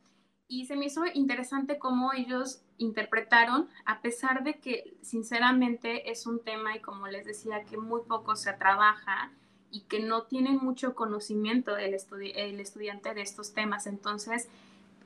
Y 0.46 0.66
se 0.66 0.76
me 0.76 0.86
hizo 0.86 1.02
interesante 1.14 1.78
cómo 1.78 2.12
ellos 2.12 2.60
interpretaron, 2.76 3.68
a 3.86 4.02
pesar 4.02 4.44
de 4.44 4.58
que 4.60 4.96
sinceramente 5.02 6.10
es 6.10 6.26
un 6.26 6.42
tema 6.42 6.76
y 6.76 6.80
como 6.80 7.06
les 7.08 7.24
decía 7.24 7.64
que 7.64 7.76
muy 7.76 8.02
poco 8.02 8.36
se 8.36 8.52
trabaja 8.52 9.32
y 9.70 9.82
que 9.82 10.00
no 10.00 10.22
tienen 10.24 10.58
mucho 10.58 10.94
conocimiento 10.94 11.76
el, 11.76 11.96
el 12.36 12.60
estudiante 12.60 13.14
de 13.14 13.22
estos 13.22 13.54
temas. 13.54 13.86
Entonces, 13.86 14.48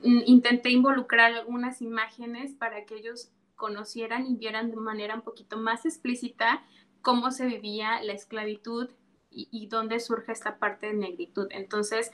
mm, 0.03 0.21
intenté 0.25 0.69
involucrar 0.69 1.33
algunas 1.33 1.81
imágenes 1.81 2.53
para 2.53 2.85
que 2.85 2.95
ellos 2.95 3.29
conocieran 3.55 4.27
y 4.27 4.35
vieran 4.35 4.71
de 4.71 4.77
manera 4.77 5.15
un 5.15 5.21
poquito 5.21 5.57
más 5.57 5.85
explícita 5.85 6.63
cómo 7.01 7.31
se 7.31 7.45
vivía 7.45 8.01
la 8.03 8.13
esclavitud 8.13 8.89
y, 9.31 9.67
dónde 9.67 9.99
surge 9.99 10.31
esta 10.31 10.57
parte 10.57 10.87
de 10.87 10.93
negritud. 10.93 11.47
Entonces, 11.51 12.11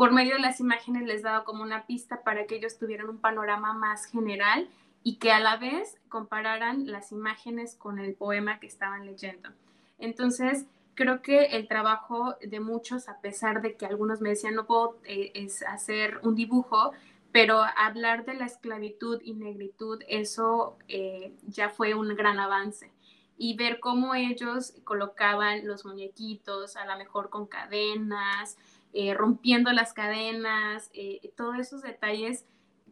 por 0.00 0.12
medio 0.12 0.36
de 0.36 0.40
las 0.40 0.60
imágenes 0.60 1.02
les 1.02 1.20
daba 1.20 1.44
como 1.44 1.62
una 1.62 1.84
pista 1.84 2.22
para 2.22 2.46
que 2.46 2.56
ellos 2.56 2.78
tuvieran 2.78 3.10
un 3.10 3.18
panorama 3.18 3.74
más 3.74 4.06
general 4.06 4.66
y 5.02 5.16
que 5.16 5.30
a 5.30 5.40
la 5.40 5.58
vez 5.58 5.98
compararan 6.08 6.90
las 6.90 7.12
imágenes 7.12 7.74
con 7.74 7.98
el 7.98 8.14
poema 8.14 8.60
que 8.60 8.66
estaban 8.66 9.04
leyendo. 9.04 9.50
Entonces, 9.98 10.64
creo 10.94 11.20
que 11.20 11.48
el 11.54 11.68
trabajo 11.68 12.34
de 12.40 12.60
muchos, 12.60 13.10
a 13.10 13.20
pesar 13.20 13.60
de 13.60 13.76
que 13.76 13.84
algunos 13.84 14.22
me 14.22 14.30
decían 14.30 14.54
no 14.54 14.64
puedo 14.64 14.96
eh, 15.04 15.32
es 15.34 15.62
hacer 15.64 16.18
un 16.22 16.34
dibujo, 16.34 16.92
pero 17.30 17.62
hablar 17.76 18.24
de 18.24 18.32
la 18.32 18.46
esclavitud 18.46 19.20
y 19.22 19.34
negritud, 19.34 20.02
eso 20.08 20.78
eh, 20.88 21.34
ya 21.46 21.68
fue 21.68 21.92
un 21.92 22.16
gran 22.16 22.38
avance. 22.38 22.90
Y 23.36 23.54
ver 23.54 23.80
cómo 23.80 24.14
ellos 24.14 24.72
colocaban 24.84 25.66
los 25.66 25.84
muñequitos, 25.84 26.76
a 26.76 26.86
lo 26.86 26.96
mejor 26.96 27.28
con 27.28 27.46
cadenas, 27.46 28.56
eh, 28.92 29.14
rompiendo 29.14 29.72
las 29.72 29.92
cadenas, 29.92 30.90
eh, 30.94 31.32
todos 31.36 31.58
esos 31.58 31.82
detalles, 31.82 32.46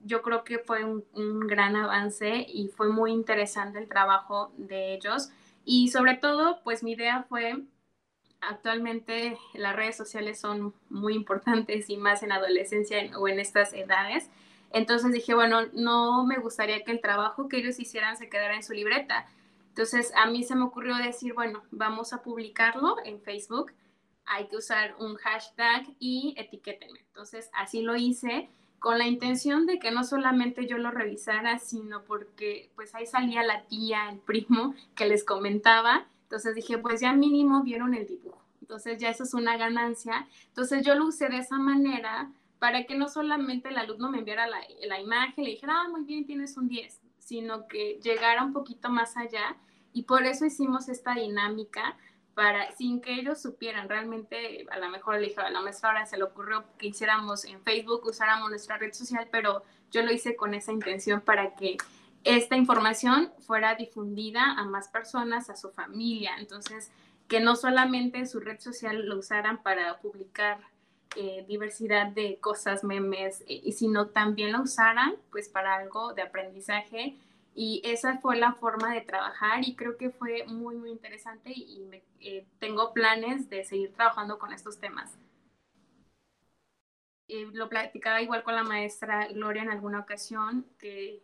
yo 0.04 0.22
creo 0.22 0.44
que 0.44 0.58
fue 0.58 0.84
un, 0.84 1.04
un, 1.12 1.40
gran 1.46 1.74
avance 1.74 2.46
y 2.48 2.68
fue 2.68 2.88
muy 2.88 3.12
interesante 3.12 3.78
el 3.78 3.88
trabajo 3.88 4.52
de 4.56 4.94
ellos. 4.94 5.30
Y 5.64 5.88
sobre 5.88 6.14
todo, 6.16 6.60
pues 6.62 6.82
mi 6.82 6.92
idea 6.92 7.24
fue, 7.28 7.64
actualmente 8.40 9.36
las 9.54 9.74
redes 9.74 9.96
sociales 9.96 10.40
son 10.40 10.74
muy 10.88 11.14
importantes 11.14 11.90
y 11.90 11.96
más 11.96 12.22
en 12.22 12.32
adolescencia 12.32 12.98
o 13.18 13.28
en 13.28 13.40
estas 13.40 13.72
edades. 13.72 14.30
Entonces 14.70 15.12
dije, 15.12 15.34
bueno, 15.34 15.62
no 15.72 16.24
me 16.24 16.38
gustaría 16.38 16.84
que 16.84 16.92
el 16.92 17.00
trabajo 17.00 17.48
que 17.48 17.58
ellos 17.58 17.78
hicieran 17.80 18.16
se 18.16 18.28
quedara 18.28 18.54
en 18.54 18.62
su 18.62 18.74
libreta. 18.74 19.26
Entonces 19.68 20.12
a 20.16 20.26
mí 20.26 20.44
se 20.44 20.54
me 20.54 20.64
ocurrió 20.64 20.96
decir, 20.96 21.34
bueno, 21.34 21.62
vamos 21.70 22.12
a 22.12 22.22
publicarlo 22.22 22.96
en 23.04 23.20
Facebook, 23.20 23.72
hay 24.28 24.46
que 24.46 24.56
usar 24.56 24.94
un 24.98 25.16
hashtag 25.16 25.86
y 25.98 26.34
etiquétenme. 26.36 27.00
Entonces 27.00 27.50
así 27.54 27.82
lo 27.82 27.96
hice 27.96 28.48
con 28.78 28.98
la 28.98 29.06
intención 29.06 29.66
de 29.66 29.78
que 29.78 29.90
no 29.90 30.04
solamente 30.04 30.66
yo 30.66 30.78
lo 30.78 30.90
revisara, 30.90 31.58
sino 31.58 32.04
porque 32.04 32.70
pues 32.76 32.94
ahí 32.94 33.06
salía 33.06 33.42
la 33.42 33.64
tía, 33.64 34.08
el 34.10 34.18
primo 34.18 34.74
que 34.94 35.06
les 35.06 35.24
comentaba. 35.24 36.06
Entonces 36.24 36.54
dije, 36.54 36.78
pues 36.78 37.00
ya 37.00 37.12
mínimo 37.12 37.62
vieron 37.62 37.94
el 37.94 38.06
dibujo. 38.06 38.42
Entonces 38.60 38.98
ya 38.98 39.08
eso 39.08 39.24
es 39.24 39.34
una 39.34 39.56
ganancia. 39.56 40.28
Entonces 40.48 40.84
yo 40.84 40.94
lo 40.94 41.06
usé 41.06 41.28
de 41.28 41.38
esa 41.38 41.58
manera 41.58 42.30
para 42.58 42.84
que 42.84 42.96
no 42.96 43.08
solamente 43.08 43.68
el 43.68 43.78
alumno 43.78 44.10
me 44.10 44.18
enviara 44.18 44.46
la, 44.46 44.58
la 44.86 45.00
imagen, 45.00 45.44
le 45.44 45.50
dijera, 45.50 45.80
ah, 45.80 45.88
muy 45.88 46.04
bien, 46.04 46.26
tienes 46.26 46.56
un 46.56 46.68
10, 46.68 47.00
sino 47.18 47.66
que 47.66 47.98
llegara 48.02 48.44
un 48.44 48.52
poquito 48.52 48.90
más 48.90 49.16
allá. 49.16 49.56
Y 49.92 50.02
por 50.02 50.24
eso 50.24 50.44
hicimos 50.44 50.88
esta 50.88 51.14
dinámica, 51.14 51.96
para, 52.38 52.70
sin 52.76 53.00
que 53.00 53.14
ellos 53.14 53.42
supieran, 53.42 53.88
realmente 53.88 54.64
a 54.70 54.78
lo 54.78 54.88
mejor 54.90 55.16
le 55.16 55.26
dije 55.26 55.40
a 55.40 55.50
la 55.50 55.60
maestra 55.60 55.88
ahora 55.88 56.06
se 56.06 56.16
le 56.16 56.22
ocurrió 56.22 56.62
que 56.78 56.86
hiciéramos 56.86 57.44
en 57.44 57.60
Facebook, 57.64 58.06
usáramos 58.06 58.48
nuestra 58.48 58.78
red 58.78 58.92
social, 58.92 59.26
pero 59.32 59.64
yo 59.90 60.02
lo 60.02 60.12
hice 60.12 60.36
con 60.36 60.54
esa 60.54 60.70
intención 60.70 61.20
para 61.20 61.56
que 61.56 61.78
esta 62.22 62.54
información 62.54 63.32
fuera 63.40 63.74
difundida 63.74 64.52
a 64.52 64.64
más 64.66 64.86
personas, 64.86 65.50
a 65.50 65.56
su 65.56 65.70
familia. 65.70 66.36
Entonces, 66.38 66.92
que 67.26 67.40
no 67.40 67.56
solamente 67.56 68.24
su 68.24 68.38
red 68.38 68.60
social 68.60 69.04
lo 69.04 69.18
usaran 69.18 69.60
para 69.60 69.98
publicar 69.98 70.60
eh, 71.16 71.44
diversidad 71.48 72.06
de 72.06 72.38
cosas, 72.38 72.84
memes, 72.84 73.42
eh, 73.48 73.72
sino 73.72 74.10
también 74.10 74.52
lo 74.52 74.62
usaran 74.62 75.16
pues 75.32 75.48
para 75.48 75.74
algo 75.74 76.14
de 76.14 76.22
aprendizaje. 76.22 77.16
Y 77.60 77.82
esa 77.82 78.18
fue 78.18 78.36
la 78.36 78.52
forma 78.52 78.94
de 78.94 79.00
trabajar 79.00 79.66
y 79.66 79.74
creo 79.74 79.96
que 79.96 80.10
fue 80.10 80.44
muy, 80.46 80.76
muy 80.76 80.90
interesante 80.90 81.50
y 81.50 81.90
eh, 82.20 82.46
tengo 82.60 82.92
planes 82.92 83.50
de 83.50 83.64
seguir 83.64 83.92
trabajando 83.94 84.38
con 84.38 84.52
estos 84.52 84.78
temas. 84.78 85.18
lo 87.26 87.68
platicaba 87.68 88.22
igual 88.22 88.44
con 88.44 88.54
la 88.54 88.62
maestra 88.62 89.26
Gloria 89.26 89.62
en 89.62 89.70
alguna 89.70 89.98
ocasión, 89.98 90.66
que 90.78 91.20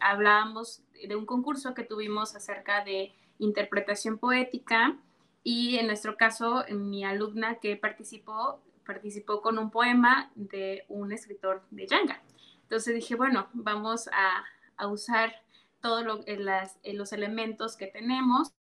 hablábamos 0.00 0.82
de 1.06 1.14
un 1.14 1.26
concurso 1.26 1.74
que 1.74 1.84
tuvimos 1.84 2.34
acerca 2.34 2.82
de 2.82 3.14
interpretación 3.38 4.16
poética 4.16 4.96
y 5.42 5.76
en 5.76 5.86
nuestro 5.86 6.16
caso 6.16 6.64
mi 6.70 7.04
alumna 7.04 7.56
que 7.56 7.76
participó 7.76 8.62
participó 8.86 9.42
con 9.42 9.58
un 9.58 9.70
poema 9.70 10.30
de 10.34 10.86
un 10.88 11.12
escritor 11.12 11.62
de 11.70 11.86
Yanga. 11.86 12.22
Entonces 12.62 12.94
dije, 12.94 13.16
bueno, 13.16 13.48
vamos 13.52 14.08
a, 14.08 14.44
usar 14.84 15.32
todos 15.80 16.04
eh, 16.26 16.38
eh, 16.82 16.94
los 16.94 17.12
elementos 17.12 17.76
que 17.76 17.86
tenemos. 17.86 18.52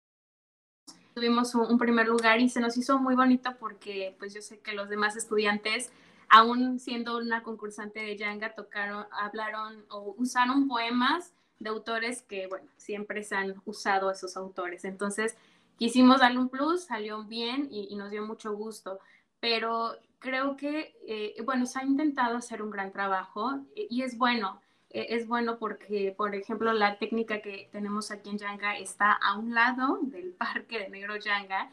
Tuvimos 1.15 1.55
un, 1.55 1.79
primer 1.79 2.09
lugar 2.09 2.41
y 2.41 2.49
se 2.49 2.61
nos 2.61 2.77
hizo 2.77 2.99
muy 2.99 3.15
bonito 3.15 3.57
porque 3.59 4.17
pues 4.19 4.35
yo 4.35 4.43
sé 4.43 4.59
que 4.61 4.73
los 4.73 4.89
demás 4.89 5.17
estudiantes, 5.17 5.93
aún 6.29 6.81
siendo 6.81 7.19
una 7.19 7.43
concursante 7.43 8.01
de 8.01 8.17
Yanga, 8.17 8.55
tocaron, 8.55 9.07
hablaron 9.13 9.85
o 9.91 10.15
usaron 10.19 10.67
poemas 10.67 11.33
de 11.61 11.71
autores 11.71 12.23
que, 12.23 12.49
bueno, 12.49 12.69
siempre 12.77 13.23
se 13.23 13.37
han 13.37 13.55
usado 13.65 14.11
esos 14.11 14.37
autores. 14.37 14.85
Entonces, 14.85 15.37
quisimos 15.77 16.21
darle 16.21 16.39
un 16.39 16.49
plus, 16.49 16.85
salió 16.85 17.23
bien 17.25 17.69
y, 17.71 17.87
y 17.91 17.97
nos 17.97 18.11
dio 18.11 18.27
mucho 18.27 18.55
gusto. 18.55 18.99
Pero 19.39 19.97
creo 20.25 20.57
que, 20.57 20.97
eh, 21.07 21.37
bueno, 21.45 21.67
se 21.67 21.79
ha 21.79 21.85
intentado 21.85 22.39
hacer 22.39 22.63
un 22.63 22.71
gran 22.71 22.91
trabajo 22.93 23.61
y 23.77 24.03
es 24.03 24.17
bueno, 24.17 24.59
es 24.95 25.27
bueno 25.27 25.59
porque, 25.59 26.15
por 26.17 26.35
ejemplo, 26.35 26.73
la 26.73 26.99
técnica 26.99 27.41
que 27.41 27.69
tenemos 27.73 28.11
aquí 28.11 28.31
en 28.31 28.39
Yanga 28.39 28.79
está 28.79 29.13
a 29.13 29.39
un 29.39 29.55
lado 29.55 29.99
del 30.03 30.33
parque 30.39 30.79
de 30.79 30.89
Negro 30.89 31.17
Yanga 31.17 31.71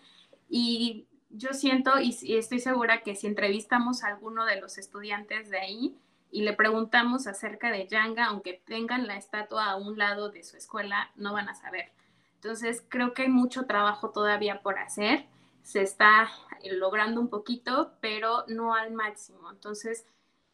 y 0.50 1.08
yo 1.30 1.54
siento 1.54 2.00
y, 2.00 2.16
estoy 2.36 2.60
segura 2.60 3.02
que 3.04 3.16
si 3.16 3.28
entrevistamos 3.28 4.04
a 4.04 4.08
alguno 4.08 4.46
de 4.46 4.60
los 4.60 4.78
estudiantes 4.78 5.50
de 5.50 5.60
ahí 5.60 5.96
y 6.32 6.44
le 6.44 6.54
preguntamos 6.54 7.28
acerca 7.28 7.72
de 7.72 7.88
Yanga, 7.88 8.26
aunque 8.26 8.62
tengan 8.66 9.08
la 9.08 9.18
estatua 9.18 9.66
a 9.66 9.76
un 9.76 9.98
lado 9.98 10.30
de 10.30 10.44
su 10.44 10.58
escuela, 10.58 11.12
no 11.16 11.34
van 11.34 11.50
a 11.50 11.56
saber. 11.56 11.92
Entonces, 12.36 12.84
creo 12.88 13.14
que 13.14 13.24
hay 13.24 13.30
mucho 13.30 13.66
trabajo 13.66 14.12
todavía 14.12 14.62
por 14.62 14.80
hacer 14.80 15.26
se 15.64 15.82
está 15.82 16.30
logrando 16.72 17.22
un 17.22 17.30
poquito, 17.30 17.94
pero 18.02 18.46
no 18.48 18.74
al 18.74 18.92
máximo. 18.92 19.50
Entonces, 19.52 20.06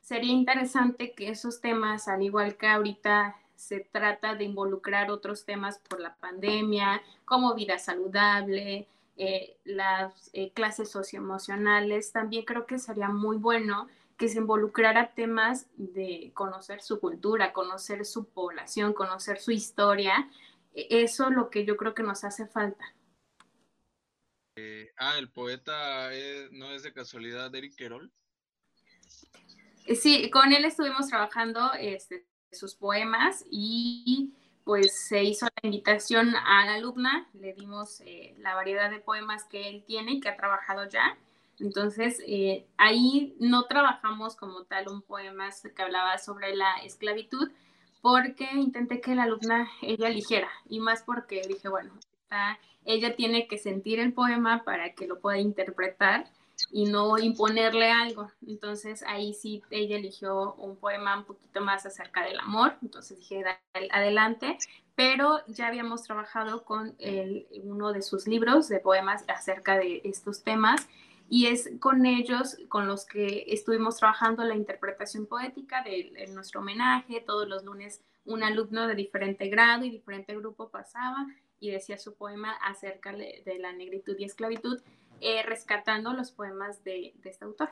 sería 0.07 0.31
interesante 0.31 1.11
que 1.11 1.27
esos 1.27 1.59
temas, 1.59 2.07
al 2.07 2.21
igual 2.21 2.55
que 2.55 2.67
ahorita 2.67 3.35
se 3.57 3.81
trata 3.81 4.35
de 4.35 4.45
involucrar 4.45 5.11
otros 5.11 5.43
temas 5.43 5.79
por 5.79 5.99
la 5.99 6.15
pandemia, 6.15 7.01
como 7.25 7.53
vida 7.55 7.77
saludable, 7.77 8.87
eh, 9.17 9.57
las 9.65 10.29
eh, 10.31 10.51
clases 10.53 10.89
socioemocionales, 10.91 12.13
también 12.13 12.45
creo 12.45 12.65
que 12.65 12.79
sería 12.79 13.09
muy 13.09 13.35
bueno 13.35 13.89
que 14.17 14.29
se 14.29 14.37
involucrara 14.37 15.13
temas 15.13 15.67
de 15.75 16.31
conocer 16.33 16.81
su 16.81 17.01
cultura, 17.01 17.51
conocer 17.51 18.05
su 18.05 18.29
población, 18.29 18.93
conocer 18.93 19.41
su 19.41 19.51
historia. 19.51 20.29
E, 20.73 21.03
eso 21.03 21.25
es 21.25 21.31
lo 21.31 21.49
que 21.49 21.65
yo 21.65 21.75
creo 21.75 21.93
que 21.93 22.03
nos 22.03 22.23
hace 22.23 22.47
falta. 22.47 22.95
Eh, 24.55 24.89
ah, 24.95 25.17
el 25.17 25.29
poeta 25.29 26.09
no 26.51 26.71
es 26.71 26.83
de 26.83 26.93
casualidad 26.93 27.53
Eric 27.53 27.75
Querol. 27.75 28.09
Eh, 29.87 29.95
sí, 29.95 30.29
con 30.29 30.51
él 30.51 30.65
estuvimos 30.65 31.07
trabajando 31.07 31.71
este, 31.79 32.25
sus 32.51 32.75
poemas 32.75 33.45
y 33.49 34.33
pues 34.65 35.07
se 35.07 35.23
hizo 35.23 35.45
la 35.45 35.69
invitación 35.69 36.35
a 36.35 36.65
la 36.65 36.73
alumna, 36.73 37.29
le 37.33 37.53
dimos 37.53 38.01
eh, 38.01 38.35
la 38.39 38.53
variedad 38.53 38.91
de 38.91 38.99
poemas 38.99 39.45
que 39.45 39.69
él 39.69 39.85
tiene 39.87 40.13
y 40.13 40.19
que 40.19 40.27
ha 40.27 40.35
trabajado 40.35 40.89
ya. 40.89 41.17
Entonces, 41.59 42.21
ahí 42.77 43.35
no 43.39 43.63
trabajamos 43.63 44.35
como 44.35 44.65
tal 44.65 44.89
un 44.89 45.01
poema 45.01 45.49
que 45.73 45.81
hablaba 45.81 46.17
sobre 46.17 46.55
la 46.55 46.75
esclavitud, 46.83 47.49
porque 48.01 48.47
intenté 48.53 49.01
que 49.01 49.15
la 49.15 49.23
alumna 49.23 49.67
ella 49.81 50.09
eligiera, 50.09 50.49
y 50.69 50.81
más 50.81 51.01
porque 51.01 51.41
dije, 51.47 51.67
bueno, 51.69 51.93
ella 52.85 53.15
tiene 53.15 53.47
que 53.47 53.57
sentir 53.57 53.99
el 53.99 54.13
poema 54.13 54.63
para 54.65 54.93
que 54.93 55.07
lo 55.07 55.19
pueda 55.19 55.39
interpretar 55.39 56.29
y 56.71 56.85
no 56.85 57.17
imponerle 57.17 57.91
algo. 57.91 58.31
Entonces 58.45 59.03
ahí 59.07 59.33
sí 59.33 59.63
ella 59.69 59.97
eligió 59.97 60.53
un 60.55 60.77
poema 60.77 61.17
un 61.17 61.25
poquito 61.25 61.61
más 61.61 61.85
acerca 61.85 62.23
del 62.23 62.39
amor, 62.39 62.75
entonces 62.81 63.17
dije 63.17 63.43
adelante, 63.91 64.57
pero 64.95 65.39
ya 65.47 65.67
habíamos 65.67 66.03
trabajado 66.03 66.63
con 66.63 66.95
uno 67.63 67.93
de 67.93 68.01
sus 68.01 68.27
libros 68.27 68.67
de 68.67 68.79
poemas 68.79 69.23
acerca 69.27 69.77
de 69.77 70.01
estos 70.03 70.43
temas 70.43 70.87
y 71.29 71.47
es 71.47 71.69
con 71.79 72.05
ellos 72.05 72.57
con 72.69 72.87
los 72.87 73.05
que 73.05 73.45
estuvimos 73.47 73.97
trabajando 73.97 74.43
la 74.43 74.55
interpretación 74.55 75.25
poética 75.25 75.83
de, 75.83 76.27
nuestro 76.33 76.61
homenaje. 76.61 77.21
Todos 77.21 77.47
los 77.47 77.63
lunes 77.63 78.01
un 78.25 78.43
alumno 78.43 78.87
de 78.87 78.95
diferente 78.95 79.47
grado 79.49 79.85
y 79.85 79.89
diferente 79.89 80.35
grupo 80.35 80.69
pasaba 80.69 81.27
y 81.59 81.71
decía 81.71 81.97
su 81.97 82.15
poema 82.15 82.53
acerca 82.63 83.11
de, 83.13 83.43
la 83.59 83.73
negritud 83.73 84.15
y 84.17 84.25
esclavitud, 84.25 84.81
eh, 85.21 85.43
rescatando 85.43 86.13
los 86.13 86.31
poemas 86.31 86.83
de, 86.83 87.13
este 87.23 87.45
autor. 87.45 87.69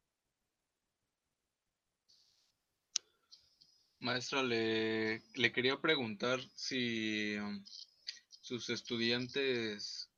Maestra, 4.00 4.44
le, 4.44 5.22
quería 5.54 5.82
preguntar 5.82 6.40
si 6.54 7.36
um, 7.38 7.64
sus 8.42 8.70
estudiantes, 8.70 10.10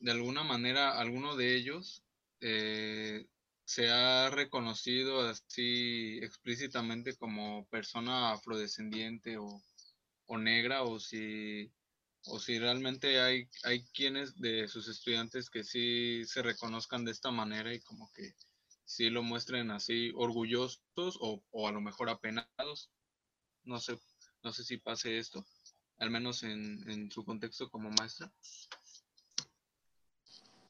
de 0.00 0.12
alguna 0.12 0.44
manera, 0.44 0.98
alguno 0.98 1.36
de 1.36 1.54
ellos 1.54 2.02
eh, 2.40 3.26
se 3.64 3.90
ha 3.90 4.30
reconocido 4.30 5.22
así 5.22 6.18
explícitamente 6.22 7.16
como 7.16 7.66
persona 7.68 8.32
afrodescendiente 8.32 9.38
o, 9.38 9.60
negra 10.38 10.82
o 10.82 10.98
si 10.98 11.72
o 12.26 12.38
si 12.38 12.58
realmente 12.58 13.20
hay, 13.20 13.48
hay 13.64 13.84
quienes 13.94 14.38
de 14.40 14.68
sus 14.68 14.88
estudiantes 14.88 15.50
que 15.50 15.64
sí 15.64 16.24
se 16.26 16.42
reconozcan 16.42 17.04
de 17.04 17.12
esta 17.12 17.30
manera 17.30 17.72
y 17.72 17.80
como 17.80 18.10
que 18.12 18.34
sí 18.84 19.10
lo 19.10 19.22
muestren 19.22 19.70
así 19.70 20.12
orgullosos 20.14 21.18
o, 21.20 21.42
o 21.50 21.68
a 21.68 21.72
lo 21.72 21.80
mejor 21.80 22.08
apenados. 22.08 22.90
No 23.64 23.78
sé, 23.78 23.98
no 24.42 24.52
sé 24.52 24.64
si 24.64 24.76
pase 24.76 25.18
esto, 25.18 25.44
al 25.98 26.10
menos 26.10 26.42
en, 26.42 26.88
en 26.90 27.10
su 27.10 27.24
contexto 27.24 27.70
como 27.70 27.90
maestra. 27.90 28.32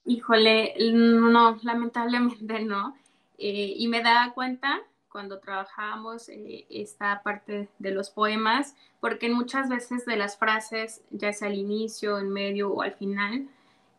Híjole, 0.07 0.75
no, 0.93 1.59
lamentablemente 1.63 2.61
no. 2.63 2.97
Eh, 3.39 3.75
y 3.77 3.89
me 3.89 4.03
da 4.03 4.33
cuenta 4.35 4.81
cuando 5.15 5.39
trabajábamos 5.39 6.29
eh, 6.29 6.67
esta 6.69 7.23
parte 7.23 7.69
de 7.79 7.93
los 7.93 8.11
poemas, 8.11 8.75
porque 8.99 9.31
muchas 9.31 9.69
veces 9.69 10.05
de 10.07 10.17
las 10.17 10.37
frases, 10.37 11.03
ya 11.11 11.33
sea 11.33 11.47
al 11.47 11.55
inicio, 11.55 12.19
en 12.19 12.31
medio 12.31 12.73
o 12.73 12.83
al 12.83 12.95
final, 12.95 13.49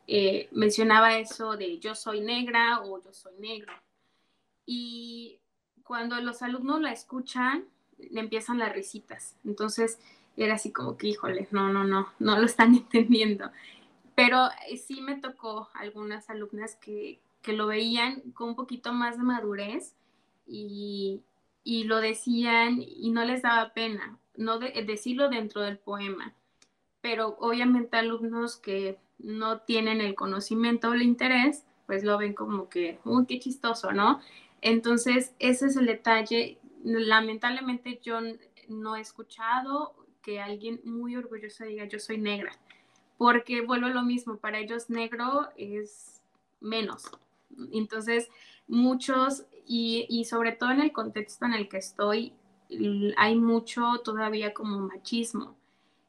eh, 0.07 0.49
mencionaba 0.51 1.17
eso 1.17 1.55
de 1.55 1.79
yo 1.79 1.95
soy 1.95 2.19
negra 2.19 2.81
o 2.81 3.01
yo 3.01 3.13
soy 3.13 3.31
negro. 3.39 3.71
Y 4.65 5.39
cuando 5.85 6.19
los 6.19 6.41
alumnos 6.41 6.81
la 6.81 6.91
escuchan, 6.91 7.63
le 7.97 8.19
empiezan 8.19 8.57
las 8.57 8.73
risitas. 8.73 9.37
Entonces 9.45 9.99
era 10.35 10.55
así 10.55 10.73
como 10.73 10.97
que, 10.97 11.07
híjole, 11.07 11.47
no, 11.51 11.71
no, 11.71 11.85
no, 11.85 12.09
no 12.19 12.37
lo 12.37 12.45
están 12.45 12.75
entendiendo. 12.75 13.49
Pero 14.15 14.49
eh, 14.67 14.75
sí 14.75 14.99
me 14.99 15.15
tocó 15.15 15.69
algunas 15.75 16.29
alumnas 16.29 16.75
que, 16.75 17.21
lo 17.47 17.67
veían 17.67 18.19
con 18.33 18.49
un 18.49 18.55
poquito 18.55 18.91
más 18.91 19.17
de 19.17 19.23
madurez 19.23 19.95
y, 20.45 21.23
lo 21.85 21.99
decían 21.99 22.81
y 22.81 23.11
no 23.11 23.25
les 23.25 23.41
daba 23.41 23.73
pena, 23.73 24.19
no 24.35 24.59
decirlo 24.59 25.29
dentro 25.29 25.61
del 25.61 25.77
poema. 25.77 26.33
Pero 27.01 27.35
obviamente 27.39 27.97
alumnos 27.97 28.57
que 28.57 28.97
no 29.19 29.59
tienen 29.59 30.01
el 30.01 30.15
conocimiento 30.15 30.89
o 30.89 30.93
el 30.93 31.01
interés, 31.01 31.65
pues 31.85 32.03
lo 32.03 32.17
ven 32.17 32.33
como 32.33 32.69
que, 32.69 32.99
uy, 33.05 33.25
qué 33.27 33.39
chistoso, 33.39 33.91
¿no? 33.91 34.19
Entonces, 34.61 35.33
ese 35.39 35.67
es 35.67 35.77
el 35.77 35.85
detalle. 35.85 36.57
Lamentablemente 36.83 37.99
yo 38.03 38.19
no 38.67 38.95
he 38.95 39.01
escuchado 39.01 39.95
que 40.21 40.41
alguien 40.41 40.81
muy 40.83 41.15
orgulloso 41.15 41.65
diga, 41.65 41.85
yo 41.85 41.99
soy 41.99 42.17
negra 42.17 42.51
porque 43.17 43.61
vuelvo 43.61 43.87
lo 43.87 44.03
mismo, 44.03 44.37
para 44.37 44.59
ellos 44.59 44.89
negro 44.89 45.49
es 45.55 46.21
menos. 46.59 47.11
Entonces, 47.71 48.29
muchos, 48.67 49.45
y, 49.67 50.25
sobre 50.25 50.51
todo 50.51 50.71
en 50.71 50.81
el 50.81 50.91
contexto 50.91 51.45
en 51.45 51.53
el 51.53 51.69
que 51.69 51.77
estoy, 51.77 52.33
hay 53.17 53.35
mucho 53.35 54.01
todavía 54.03 54.53
como 54.53 54.79
machismo, 54.79 55.55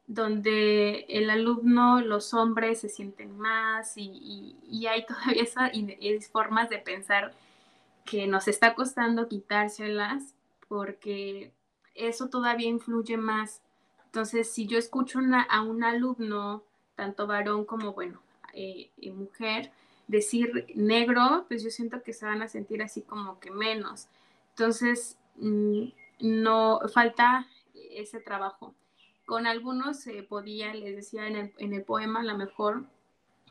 donde 0.07 1.05
el 1.09 1.29
alumno, 1.29 2.01
los 2.01 2.33
hombres 2.33 2.81
se 2.81 2.89
sienten 2.89 3.37
más 3.37 3.93
y, 3.97 4.55
hay 4.89 5.05
todavía 5.07 5.43
esas 5.43 6.31
formas 6.31 6.69
de 6.69 6.79
pensar 6.79 7.33
que 8.05 8.25
nos 8.25 8.47
está 8.47 8.73
costando 8.73 9.27
quitárselas 9.27 10.33
porque 10.69 11.51
eso 11.93 12.29
todavía 12.29 12.69
influye 12.69 13.17
más. 13.17 13.61
Entonces, 14.05 14.49
si 14.51 14.65
yo 14.65 14.77
escucho 14.77 15.19
a 15.49 15.61
un 15.61 15.83
alumno 15.83 16.63
tanto 16.95 17.27
varón 17.27 17.65
como, 17.65 17.93
bueno, 17.93 18.21
eh, 18.53 18.89
mujer, 19.13 19.71
decir 20.07 20.67
negro, 20.75 21.45
pues 21.47 21.63
yo 21.63 21.69
siento 21.69 22.01
que 22.03 22.13
se 22.13 22.25
van 22.25 22.41
a 22.41 22.47
sentir 22.47 22.81
así 22.81 23.01
como 23.01 23.39
que 23.39 23.51
menos. 23.51 24.07
Entonces, 24.49 25.17
mm, 25.35 25.87
no 26.21 26.81
falta 26.93 27.47
ese 27.91 28.19
trabajo. 28.19 28.73
Con 29.25 29.45
algunos 29.45 29.99
se 29.99 30.23
podía, 30.23 30.73
les 30.73 30.95
decía 30.95 31.27
en 31.27 31.35
el, 31.35 31.53
en 31.57 31.73
el 31.73 31.83
poema, 31.83 32.21
a 32.21 32.23
lo 32.23 32.37
mejor 32.37 32.85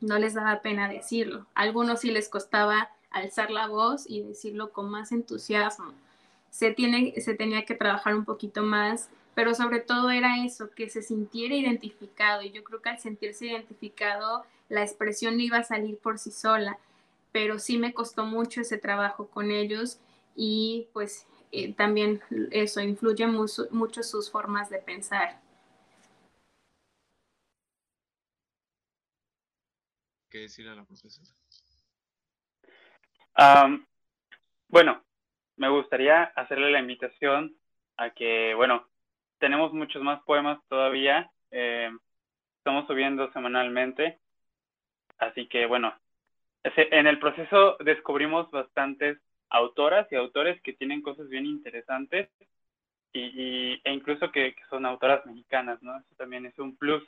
no 0.01 0.19
les 0.19 0.35
daba 0.35 0.63
pena 0.63 0.89
decirlo. 0.89 1.47
Algunos 1.55 2.01
sí 2.01 2.11
les 2.11 2.29
costaba 2.29 2.91
alzar 3.11 3.51
la 3.51 3.69
voz 3.69 4.09
y 4.09 4.23
decirlo 4.23 4.73
con 4.73 4.91
más 4.91 5.13
entusiasmo. 5.13 5.93
Se, 6.51 6.73
tiene, 6.73 7.15
se 7.21 7.35
tenía 7.35 7.65
que 7.65 7.75
trabajar 7.75 8.15
un 8.15 8.25
poquito 8.25 8.63
más 8.63 9.11
pero 9.37 9.55
sobre 9.55 9.81
todo 9.81 10.09
era 10.09 10.43
eso, 10.47 10.71
que 10.71 10.89
se 10.89 11.03
sintiera 11.03 11.55
identificado 11.55 12.41
y 12.41 12.53
yo 12.53 12.65
creo 12.65 12.81
que 12.81 12.89
al 12.89 12.99
sentirse 12.99 13.45
identificado 13.45 14.47
la 14.69 14.83
expresión 14.83 15.41
iba 15.41 15.59
a 15.59 15.65
salir 15.65 15.99
por 15.99 16.19
sí 16.19 16.31
sola, 16.31 16.79
pero 17.33 17.59
sí 17.59 17.79
me 17.79 17.93
costó 17.93 18.25
mucho 18.25 18.61
ese 18.61 18.79
trabajo 18.79 19.29
con 19.29 19.51
ellos 19.51 20.01
y 20.35 20.89
pues 20.93 21.27
eh, 21.53 21.73
también 21.75 22.21
eso 22.51 22.81
influye 22.81 23.27
mucho, 23.27 23.65
mucho 23.71 24.03
sus 24.03 24.31
formas 24.31 24.71
de 24.71 24.79
pensar. 24.79 25.41
¿Qué 30.31 30.39
decir 30.39 30.69
a 30.69 30.75
la 30.75 30.85
profesora? 30.85 31.29
bueno, 34.69 35.05
me 35.57 35.69
gustaría 35.69 36.25
hacerle 36.25 36.71
la 36.71 36.81
invitación 36.81 37.57
a 37.97 38.11
que, 38.11 38.55
bueno, 38.55 38.87
tenemos 39.39 39.73
muchos 39.73 40.03
más 40.03 40.23
poemas 40.25 40.59
todavía. 40.69 41.31
Eh, 41.51 41.91
estamos 42.59 42.87
subiendo 42.87 43.31
semanalmente. 43.33 44.21
Así 45.19 45.47
que 45.47 45.67
bueno, 45.67 45.95
en 46.63 47.07
el 47.07 47.19
proceso 47.19 47.77
descubrimos 47.81 48.51
bastantes 48.51 49.19
autoras 49.51 50.07
y 50.11 50.17
autores 50.17 50.61
que 50.63 50.73
tienen 50.73 51.03
cosas 51.03 51.29
bien 51.29 51.47
interesantes 51.47 52.29
y, 53.13 53.81
e 53.83 53.93
incluso 53.93 54.31
que, 54.31 54.55
son 54.69 54.85
autoras 54.85 55.25
mexicanas, 55.25 55.83
¿no? 55.83 55.97
Eso 55.97 56.15
también 56.17 56.45
es 56.45 56.59
un 56.59 56.77
plus 56.77 57.03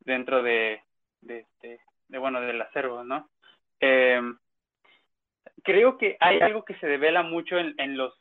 dentro 0.00 0.42
de, 0.42 0.82
de, 1.20 1.40
este, 1.40 1.80
de 2.08 2.18
bueno, 2.18 2.40
del 2.40 2.60
acervo, 2.60 3.04
¿no? 3.04 3.28
Eh, 3.78 4.20
creo 5.62 5.96
que 5.96 6.16
hay 6.20 6.40
algo 6.40 6.64
que 6.64 6.74
se 6.76 6.86
devela 6.86 7.22
mucho 7.22 7.56
en, 7.58 7.74
en 7.78 7.96
los 7.96 8.14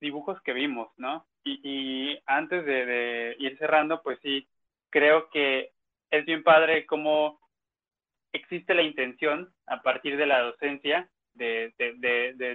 dibujos 0.00 0.40
que 0.42 0.52
vimos, 0.52 0.90
¿no? 0.98 1.24
Y, 1.44 2.18
antes 2.26 2.64
de, 2.64 3.36
ir 3.38 3.58
cerrando, 3.58 4.02
pues 4.02 4.18
sí, 4.22 4.46
creo 4.90 5.28
que 5.30 5.72
es 6.10 6.24
bien 6.24 6.42
padre 6.42 6.86
cómo 6.86 7.38
existe 8.34 8.74
la 8.74 8.82
intención 8.82 9.50
a 9.66 9.80
partir 9.82 10.16
de 10.16 10.26
la 10.26 10.40
docencia 10.40 11.08
de, 11.34 11.72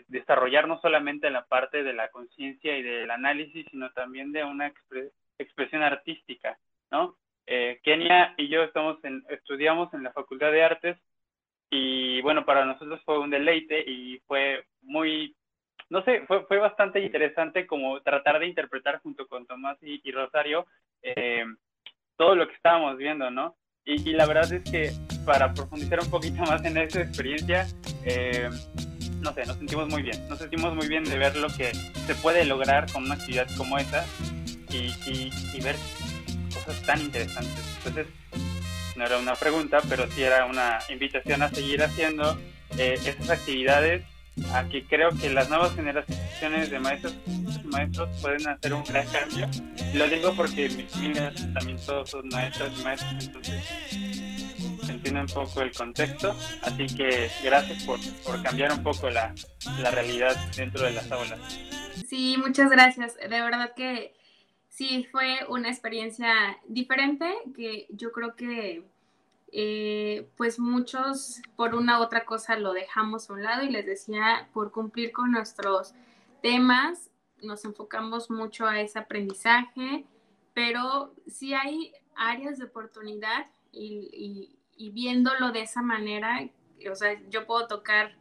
desarrollar 0.08 0.68
no 0.68 0.80
solamente 0.82 1.30
la 1.30 1.46
parte 1.46 1.84
de 1.84 1.94
la 1.94 2.10
conciencia 2.10 2.78
y 2.78 2.84
del 2.84 3.12
análisis, 3.12 3.66
sino 3.72 3.90
también 3.92 4.32
de 4.32 4.44
una 4.44 4.72
expresión 5.38 5.84
artística, 5.84 6.58
¿no? 6.92 7.18
Eh, 7.48 7.80
Kenia 7.84 8.36
y 8.38 8.48
yo 8.48 8.64
estamos 8.64 9.04
en, 9.04 9.24
estudiamos 9.30 9.94
en 9.94 10.04
la 10.04 10.14
Facultad 10.14 10.52
de 10.52 10.64
Artes 10.64 10.98
y 11.72 12.22
bueno, 12.22 12.46
para 12.46 12.64
nosotros 12.66 13.02
fue 13.04 13.20
un 13.20 13.32
deleite 13.32 13.84
y 13.90 14.20
fue 14.28 14.66
muy 14.82 15.36
no 15.90 16.04
sé, 16.04 16.22
fue, 16.28 16.46
fue 16.46 16.58
bastante 16.58 17.00
interesante 17.00 17.66
como 17.66 18.00
tratar 18.02 18.40
de 18.40 18.48
interpretar 18.48 19.02
junto 19.02 19.28
con 19.28 19.48
Tomás 19.48 19.78
y, 19.82 20.12
Rosario 20.12 20.68
eh, 21.02 21.44
todo 22.16 22.36
lo 22.36 22.48
que 22.48 22.54
estábamos 22.54 22.98
viendo, 22.98 23.32
¿no? 23.32 23.56
Y, 23.86 24.12
la 24.12 24.28
verdad 24.28 24.52
es 24.54 24.70
que 24.70 24.92
para 25.30 25.54
profundizar 25.54 26.00
un 26.00 26.10
poquito 26.10 26.42
más 26.42 26.66
en 26.66 26.76
esa 26.76 27.02
experiencia, 27.02 27.68
eh, 28.04 28.50
no 29.22 29.32
sé, 29.32 29.46
nos 29.46 29.58
sentimos 29.58 29.88
muy 29.88 30.02
bien, 30.02 30.28
nos 30.28 30.40
sentimos 30.40 30.74
muy 30.74 30.88
bien 30.88 31.04
de 31.04 31.20
ver 31.20 31.36
lo 31.36 31.50
que 31.50 31.72
se 32.08 32.16
puede 32.16 32.46
lograr 32.46 32.92
con 32.92 33.04
una 33.04 33.14
actividad 33.14 33.48
como 33.56 33.78
esa 33.78 34.04
y, 34.72 34.92
y 35.54 35.62
ver 35.62 35.76
cosas 36.52 36.82
tan 36.82 37.02
interesantes. 37.02 37.64
Entonces, 37.78 38.08
no 38.96 39.06
era 39.06 39.20
una 39.20 39.36
pregunta, 39.36 39.82
pero 39.88 40.10
sí 40.10 40.24
era 40.24 40.46
una 40.46 40.80
invitación 40.90 41.44
a 41.44 41.50
seguir 41.50 41.84
haciendo 41.84 42.36
eh, 42.80 42.98
esas 43.06 43.30
actividades 43.30 44.04
a 44.52 44.64
que 44.64 44.84
creo 44.86 45.12
que 45.12 45.30
las 45.30 45.48
nuevas 45.48 45.76
generaciones 45.76 46.72
de 46.72 46.80
maestros 46.80 47.14
maestros 47.66 48.10
pueden 48.20 48.48
hacer 48.48 48.74
un 48.74 48.84
gran 48.84 49.06
cambio. 49.08 49.48
Y 49.94 49.98
lo 49.98 50.08
digo 50.08 50.34
porque 50.36 50.70
mis 50.70 50.96
niñas 50.96 51.36
también 51.54 51.78
todos 51.86 52.10
son 52.10 52.28
maestras 52.30 52.72
y 52.80 52.84
maestros, 52.84 53.26
entonces 53.26 54.19
entiende 55.00 55.22
un 55.22 55.28
poco 55.28 55.62
el 55.62 55.74
contexto. 55.74 56.36
Así 56.62 56.88
que 56.88 57.30
gracias 57.44 57.84
por, 57.84 58.00
por 58.24 58.42
cambiar 58.44 58.72
un 58.74 58.84
poco 58.84 59.10
la, 59.10 59.34
la 59.82 59.92
realidad 59.92 60.36
dentro 60.56 60.84
de 60.84 60.92
las 60.92 61.12
aulas. 61.12 61.40
Sí, 62.08 62.38
muchas 62.38 62.70
gracias. 62.70 63.16
De 63.16 63.28
verdad 63.28 63.74
que 63.76 64.14
sí, 64.68 65.08
fue 65.12 65.40
una 65.48 65.70
experiencia 65.70 66.58
diferente 66.68 67.34
que 67.56 67.88
yo 67.90 68.12
creo 68.12 68.36
que 68.36 68.84
eh, 69.52 70.30
pues 70.38 70.60
muchos 70.60 71.42
por 71.56 71.74
una 71.74 72.00
u 72.00 72.04
otra 72.04 72.24
cosa 72.24 72.56
lo 72.56 72.74
dejamos 72.74 73.30
a 73.30 73.34
un 73.34 73.44
lado 73.44 73.64
y 73.64 73.70
les 73.70 73.86
decía, 73.86 74.50
por 74.54 74.72
cumplir 74.72 75.12
con 75.12 75.32
nuestros 75.32 75.94
temas, 76.42 77.10
nos 77.42 77.66
enfocamos 77.66 78.30
mucho 78.30 78.68
a 78.68 78.80
ese 78.80 79.00
aprendizaje, 79.00 80.06
pero 80.54 81.14
sí 81.28 81.54
hay 81.54 81.94
áreas 82.16 82.60
de 82.60 82.66
oportunidad 82.66 83.48
y, 83.72 84.59
viéndolo 84.80 85.52
de 85.52 85.62
esa 85.62 85.82
manera, 85.82 86.50
o 86.90 86.96
sea, 86.96 87.20
yo 87.30 87.46
puedo 87.46 87.68
tocar 87.68 88.16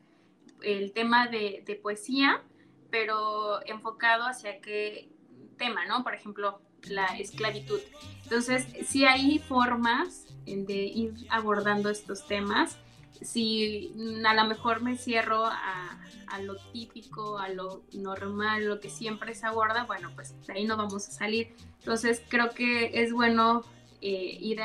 el 0.62 0.92
tema 0.92 1.28
de, 1.28 1.62
de 1.64 1.76
poesía, 1.76 2.42
pero 2.90 3.64
enfocado 3.66 4.24
hacia 4.24 4.60
qué 4.60 5.08
tema, 5.56 5.86
¿no? 5.86 6.02
Por 6.02 6.14
ejemplo, 6.14 6.60
la 6.88 7.06
esclavitud. 7.18 7.80
Entonces, 8.24 8.66
sí 8.86 9.04
hay 9.04 9.38
formas 9.38 10.26
de 10.46 10.84
ir 10.84 11.14
abordando 11.30 11.90
estos 11.90 12.26
temas. 12.26 12.78
Si 13.20 13.92
a 14.24 14.34
lo 14.34 14.44
mejor 14.46 14.82
me 14.82 14.96
cierro 14.96 15.44
a, 15.44 15.98
lo 16.42 16.56
típico, 16.72 17.38
a 17.38 17.48
lo 17.48 17.82
normal, 17.92 18.66
lo 18.66 18.80
que 18.80 18.90
siempre 18.90 19.34
se 19.34 19.46
aborda, 19.46 19.84
bueno, 19.84 20.10
pues 20.14 20.34
de 20.46 20.52
ahí 20.52 20.64
no 20.64 20.76
vamos 20.76 21.08
a 21.08 21.10
salir. 21.10 21.54
Entonces, 21.80 22.22
creo 22.28 22.50
que 22.50 23.02
es 23.02 23.12
bueno 23.12 23.64
eh, 24.00 24.38
ir 24.40 24.60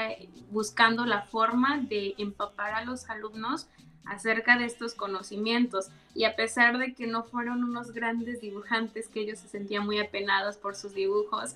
buscando 0.51 1.05
la 1.05 1.23
forma 1.23 1.79
de 1.79 2.15
empapar 2.17 2.73
a 2.73 2.85
los 2.85 3.09
alumnos 3.09 3.67
acerca 4.05 4.57
de 4.57 4.65
estos 4.65 4.93
conocimientos. 4.93 5.89
Y 6.13 6.25
a 6.25 6.35
pesar 6.35 6.77
de 6.77 6.93
que 6.93 7.07
no 7.07 7.23
fueron 7.23 7.63
unos 7.63 7.91
grandes 7.91 8.41
dibujantes, 8.41 9.07
que 9.07 9.21
ellos 9.21 9.39
se 9.39 9.47
sentían 9.47 9.85
muy 9.85 9.99
apenados 9.99 10.57
por 10.57 10.75
sus 10.75 10.93
dibujos, 10.93 11.55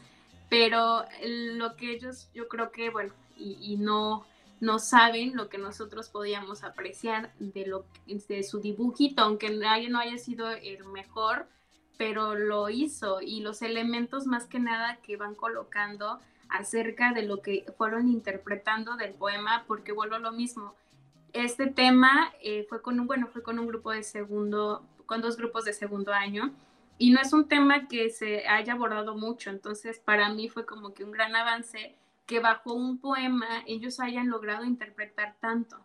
pero 0.49 1.03
lo 1.21 1.75
que 1.75 1.91
ellos, 1.91 2.29
yo 2.33 2.47
creo 2.47 2.71
que, 2.71 2.89
bueno, 2.89 3.13
y, 3.37 3.77
no, 3.77 4.25
no 4.59 4.79
saben 4.79 5.35
lo 5.35 5.49
que 5.49 5.57
nosotros 5.57 6.09
podíamos 6.09 6.63
apreciar 6.63 7.31
de, 7.37 7.67
lo, 7.67 7.85
de 8.07 8.43
su 8.43 8.59
dibujito, 8.59 9.21
aunque 9.21 9.49
no 9.49 9.99
haya 9.99 10.17
sido 10.17 10.49
el 10.49 10.83
mejor, 10.85 11.47
pero 11.97 12.35
lo 12.35 12.69
hizo 12.69 13.21
y 13.21 13.41
los 13.41 13.61
elementos 13.61 14.25
más 14.25 14.45
que 14.45 14.59
nada 14.59 14.97
que 14.97 15.17
van 15.17 15.35
colocando 15.35 16.19
acerca 16.49 17.13
de 17.13 17.23
lo 17.23 17.41
que 17.41 17.65
fueron 17.77 18.09
interpretando 18.09 18.95
del 18.95 19.13
poema, 19.13 19.63
porque 19.67 19.91
vuelvo 19.91 20.15
a 20.15 20.19
lo 20.19 20.31
mismo, 20.31 20.73
este 21.33 21.67
tema 21.67 22.33
eh, 22.41 22.65
fue 22.69 22.81
con 22.81 22.99
un, 22.99 23.07
bueno, 23.07 23.27
fue 23.27 23.43
con 23.43 23.59
un 23.59 23.67
grupo 23.67 23.91
de 23.91 24.03
segundo, 24.03 24.83
con 25.05 25.21
dos 25.21 25.37
grupos 25.37 25.65
de 25.65 25.73
segundo 25.73 26.13
año, 26.13 26.53
y 26.97 27.11
no 27.11 27.21
es 27.21 27.33
un 27.33 27.47
tema 27.47 27.87
que 27.87 28.09
se 28.09 28.47
haya 28.47 28.73
abordado 28.73 29.15
mucho, 29.15 29.49
entonces 29.49 29.99
para 29.99 30.29
mí 30.29 30.49
fue 30.49 30.65
como 30.65 30.93
que 30.93 31.03
un 31.03 31.11
gran 31.11 31.35
avance 31.35 31.95
que 32.25 32.39
bajo 32.39 32.73
un 32.73 32.99
poema 32.99 33.63
ellos 33.67 33.99
hayan 33.99 34.29
logrado 34.29 34.65
interpretar 34.65 35.35
tanto. 35.39 35.77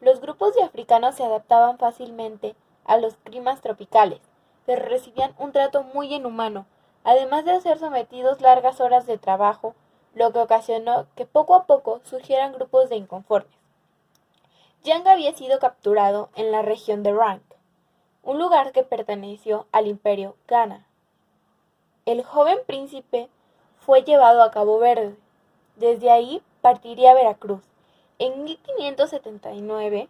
Los 0.00 0.20
grupos 0.20 0.54
de 0.56 0.64
africanos 0.64 1.14
se 1.16 1.22
adaptaban 1.22 1.78
fácilmente 1.78 2.56
a 2.84 2.96
los 2.96 3.14
climas 3.18 3.60
tropicales, 3.60 4.20
pero 4.66 4.84
recibían 4.86 5.34
un 5.38 5.52
trato 5.52 5.84
muy 5.94 6.12
inhumano, 6.12 6.66
además 7.04 7.44
de 7.44 7.60
ser 7.60 7.78
sometidos 7.78 8.40
largas 8.40 8.80
horas 8.80 9.06
de 9.06 9.18
trabajo 9.18 9.74
lo 10.14 10.32
que 10.32 10.40
ocasionó 10.40 11.06
que 11.16 11.26
poco 11.26 11.54
a 11.54 11.64
poco 11.64 12.00
surgieran 12.04 12.52
grupos 12.52 12.88
de 12.88 12.96
inconformes. 12.96 13.56
Yang 14.84 15.08
había 15.08 15.32
sido 15.34 15.58
capturado 15.58 16.28
en 16.34 16.50
la 16.50 16.62
región 16.62 17.02
de 17.02 17.12
Rank, 17.12 17.42
un 18.22 18.38
lugar 18.38 18.72
que 18.72 18.82
perteneció 18.82 19.66
al 19.72 19.86
imperio 19.86 20.36
Ghana. 20.48 20.86
El 22.04 22.24
joven 22.24 22.58
príncipe 22.66 23.28
fue 23.78 24.02
llevado 24.02 24.42
a 24.42 24.50
Cabo 24.50 24.78
Verde. 24.78 25.16
Desde 25.76 26.10
ahí 26.10 26.42
partiría 26.60 27.12
a 27.12 27.14
Veracruz. 27.14 27.62
En 28.18 28.44
1579, 28.44 30.08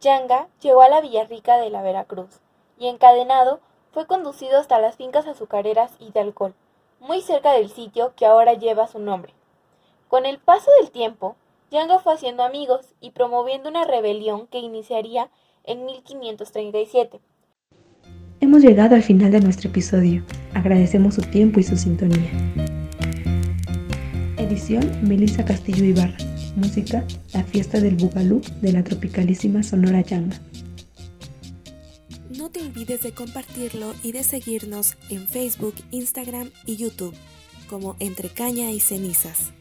Yanga 0.00 0.48
llegó 0.60 0.82
a 0.82 0.88
la 0.88 1.00
Villarrica 1.00 1.56
de 1.56 1.70
la 1.70 1.82
Veracruz 1.82 2.40
y 2.78 2.88
encadenado 2.88 3.60
fue 3.92 4.06
conducido 4.06 4.58
hasta 4.58 4.78
las 4.78 4.96
fincas 4.96 5.26
azucareras 5.26 5.92
y 5.98 6.10
de 6.12 6.20
alcohol, 6.20 6.54
muy 7.00 7.20
cerca 7.20 7.52
del 7.52 7.70
sitio 7.70 8.12
que 8.16 8.26
ahora 8.26 8.54
lleva 8.54 8.86
su 8.86 8.98
nombre. 8.98 9.32
Con 10.08 10.26
el 10.26 10.38
paso 10.38 10.70
del 10.80 10.90
tiempo, 10.90 11.36
Yanga 11.70 11.98
fue 11.98 12.14
haciendo 12.14 12.42
amigos 12.42 12.94
y 13.00 13.10
promoviendo 13.10 13.68
una 13.68 13.84
rebelión 13.84 14.46
que 14.46 14.58
iniciaría 14.58 15.28
en 15.64 15.84
1537. 15.84 17.20
Hemos 18.40 18.62
llegado 18.62 18.94
al 18.94 19.02
final 19.02 19.32
de 19.32 19.40
nuestro 19.40 19.68
episodio. 19.68 20.22
Agradecemos 20.54 21.16
su 21.16 21.22
tiempo 21.22 21.60
y 21.60 21.64
su 21.64 21.76
sintonía. 21.76 22.30
Edición 24.38 24.88
Melissa 25.02 25.44
Castillo 25.44 25.84
Ibarra. 25.84 26.16
Música 26.56 27.04
La 27.34 27.44
fiesta 27.44 27.78
del 27.80 27.96
Bugalú 27.96 28.40
de 28.62 28.72
la 28.72 28.82
tropicalísima 28.82 29.62
Sonora 29.62 30.00
Yanga. 30.00 30.36
No 32.48 32.52
te 32.52 32.62
olvides 32.62 33.02
de 33.02 33.12
compartirlo 33.12 33.92
y 34.02 34.12
de 34.12 34.24
seguirnos 34.24 34.96
en 35.10 35.28
Facebook, 35.28 35.74
Instagram 35.90 36.50
y 36.64 36.76
YouTube 36.76 37.14
como 37.68 37.94
Entre 37.98 38.30
Caña 38.30 38.70
y 38.70 38.80
Cenizas. 38.80 39.52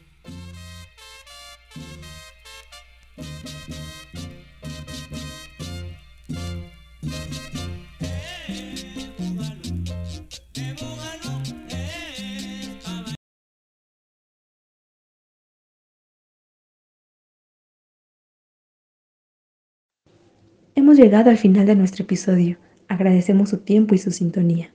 Hemos 20.74 20.96
llegado 20.96 21.30
al 21.30 21.38
final 21.38 21.66
de 21.66 21.76
nuestro 21.76 22.06
episodio. 22.06 22.58
Agradecemos 22.88 23.50
su 23.50 23.58
tiempo 23.60 23.96
y 23.96 23.98
su 23.98 24.12
sintonía. 24.12 24.72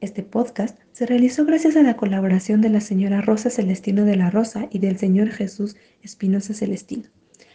Este 0.00 0.22
podcast 0.22 0.78
se 0.92 1.06
realizó 1.06 1.46
gracias 1.46 1.76
a 1.76 1.82
la 1.82 1.96
colaboración 1.96 2.60
de 2.60 2.68
la 2.68 2.80
señora 2.80 3.20
Rosa 3.20 3.48
Celestino 3.48 4.04
de 4.04 4.16
la 4.16 4.28
Rosa 4.30 4.68
y 4.70 4.80
del 4.80 4.98
señor 4.98 5.30
Jesús 5.30 5.76
Espinosa 6.02 6.52
Celestino, 6.52 7.04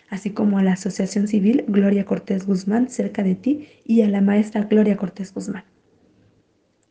así 0.10 0.32
como 0.32 0.58
a 0.58 0.64
la 0.64 0.74
Asociación 0.74 1.28
Civil 1.28 1.66
Gloria 1.68 2.06
Cortés 2.06 2.48
Guzmán 2.48 2.90
cerca 2.90 3.22
de 3.22 3.36
ti 3.36 3.68
y 3.86 4.02
a 4.02 4.08
la 4.08 4.22
maestra 4.22 4.64
Gloria 4.64 4.98
Cortés 4.98 5.34
Guzmán. 5.34 5.66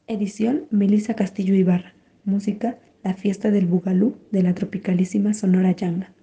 Edición 0.07 0.67
Melissa 0.71 1.15
Castillo 1.15 1.55
Ibarra. 1.55 1.95
Música 2.25 2.79
La 3.03 3.15
fiesta 3.15 3.51
del 3.51 3.67
Bugalú 3.67 4.17
de 4.31 4.43
la 4.43 4.55
tropicalísima 4.55 5.33
Sonora 5.35 5.73
Yanga. 5.73 6.15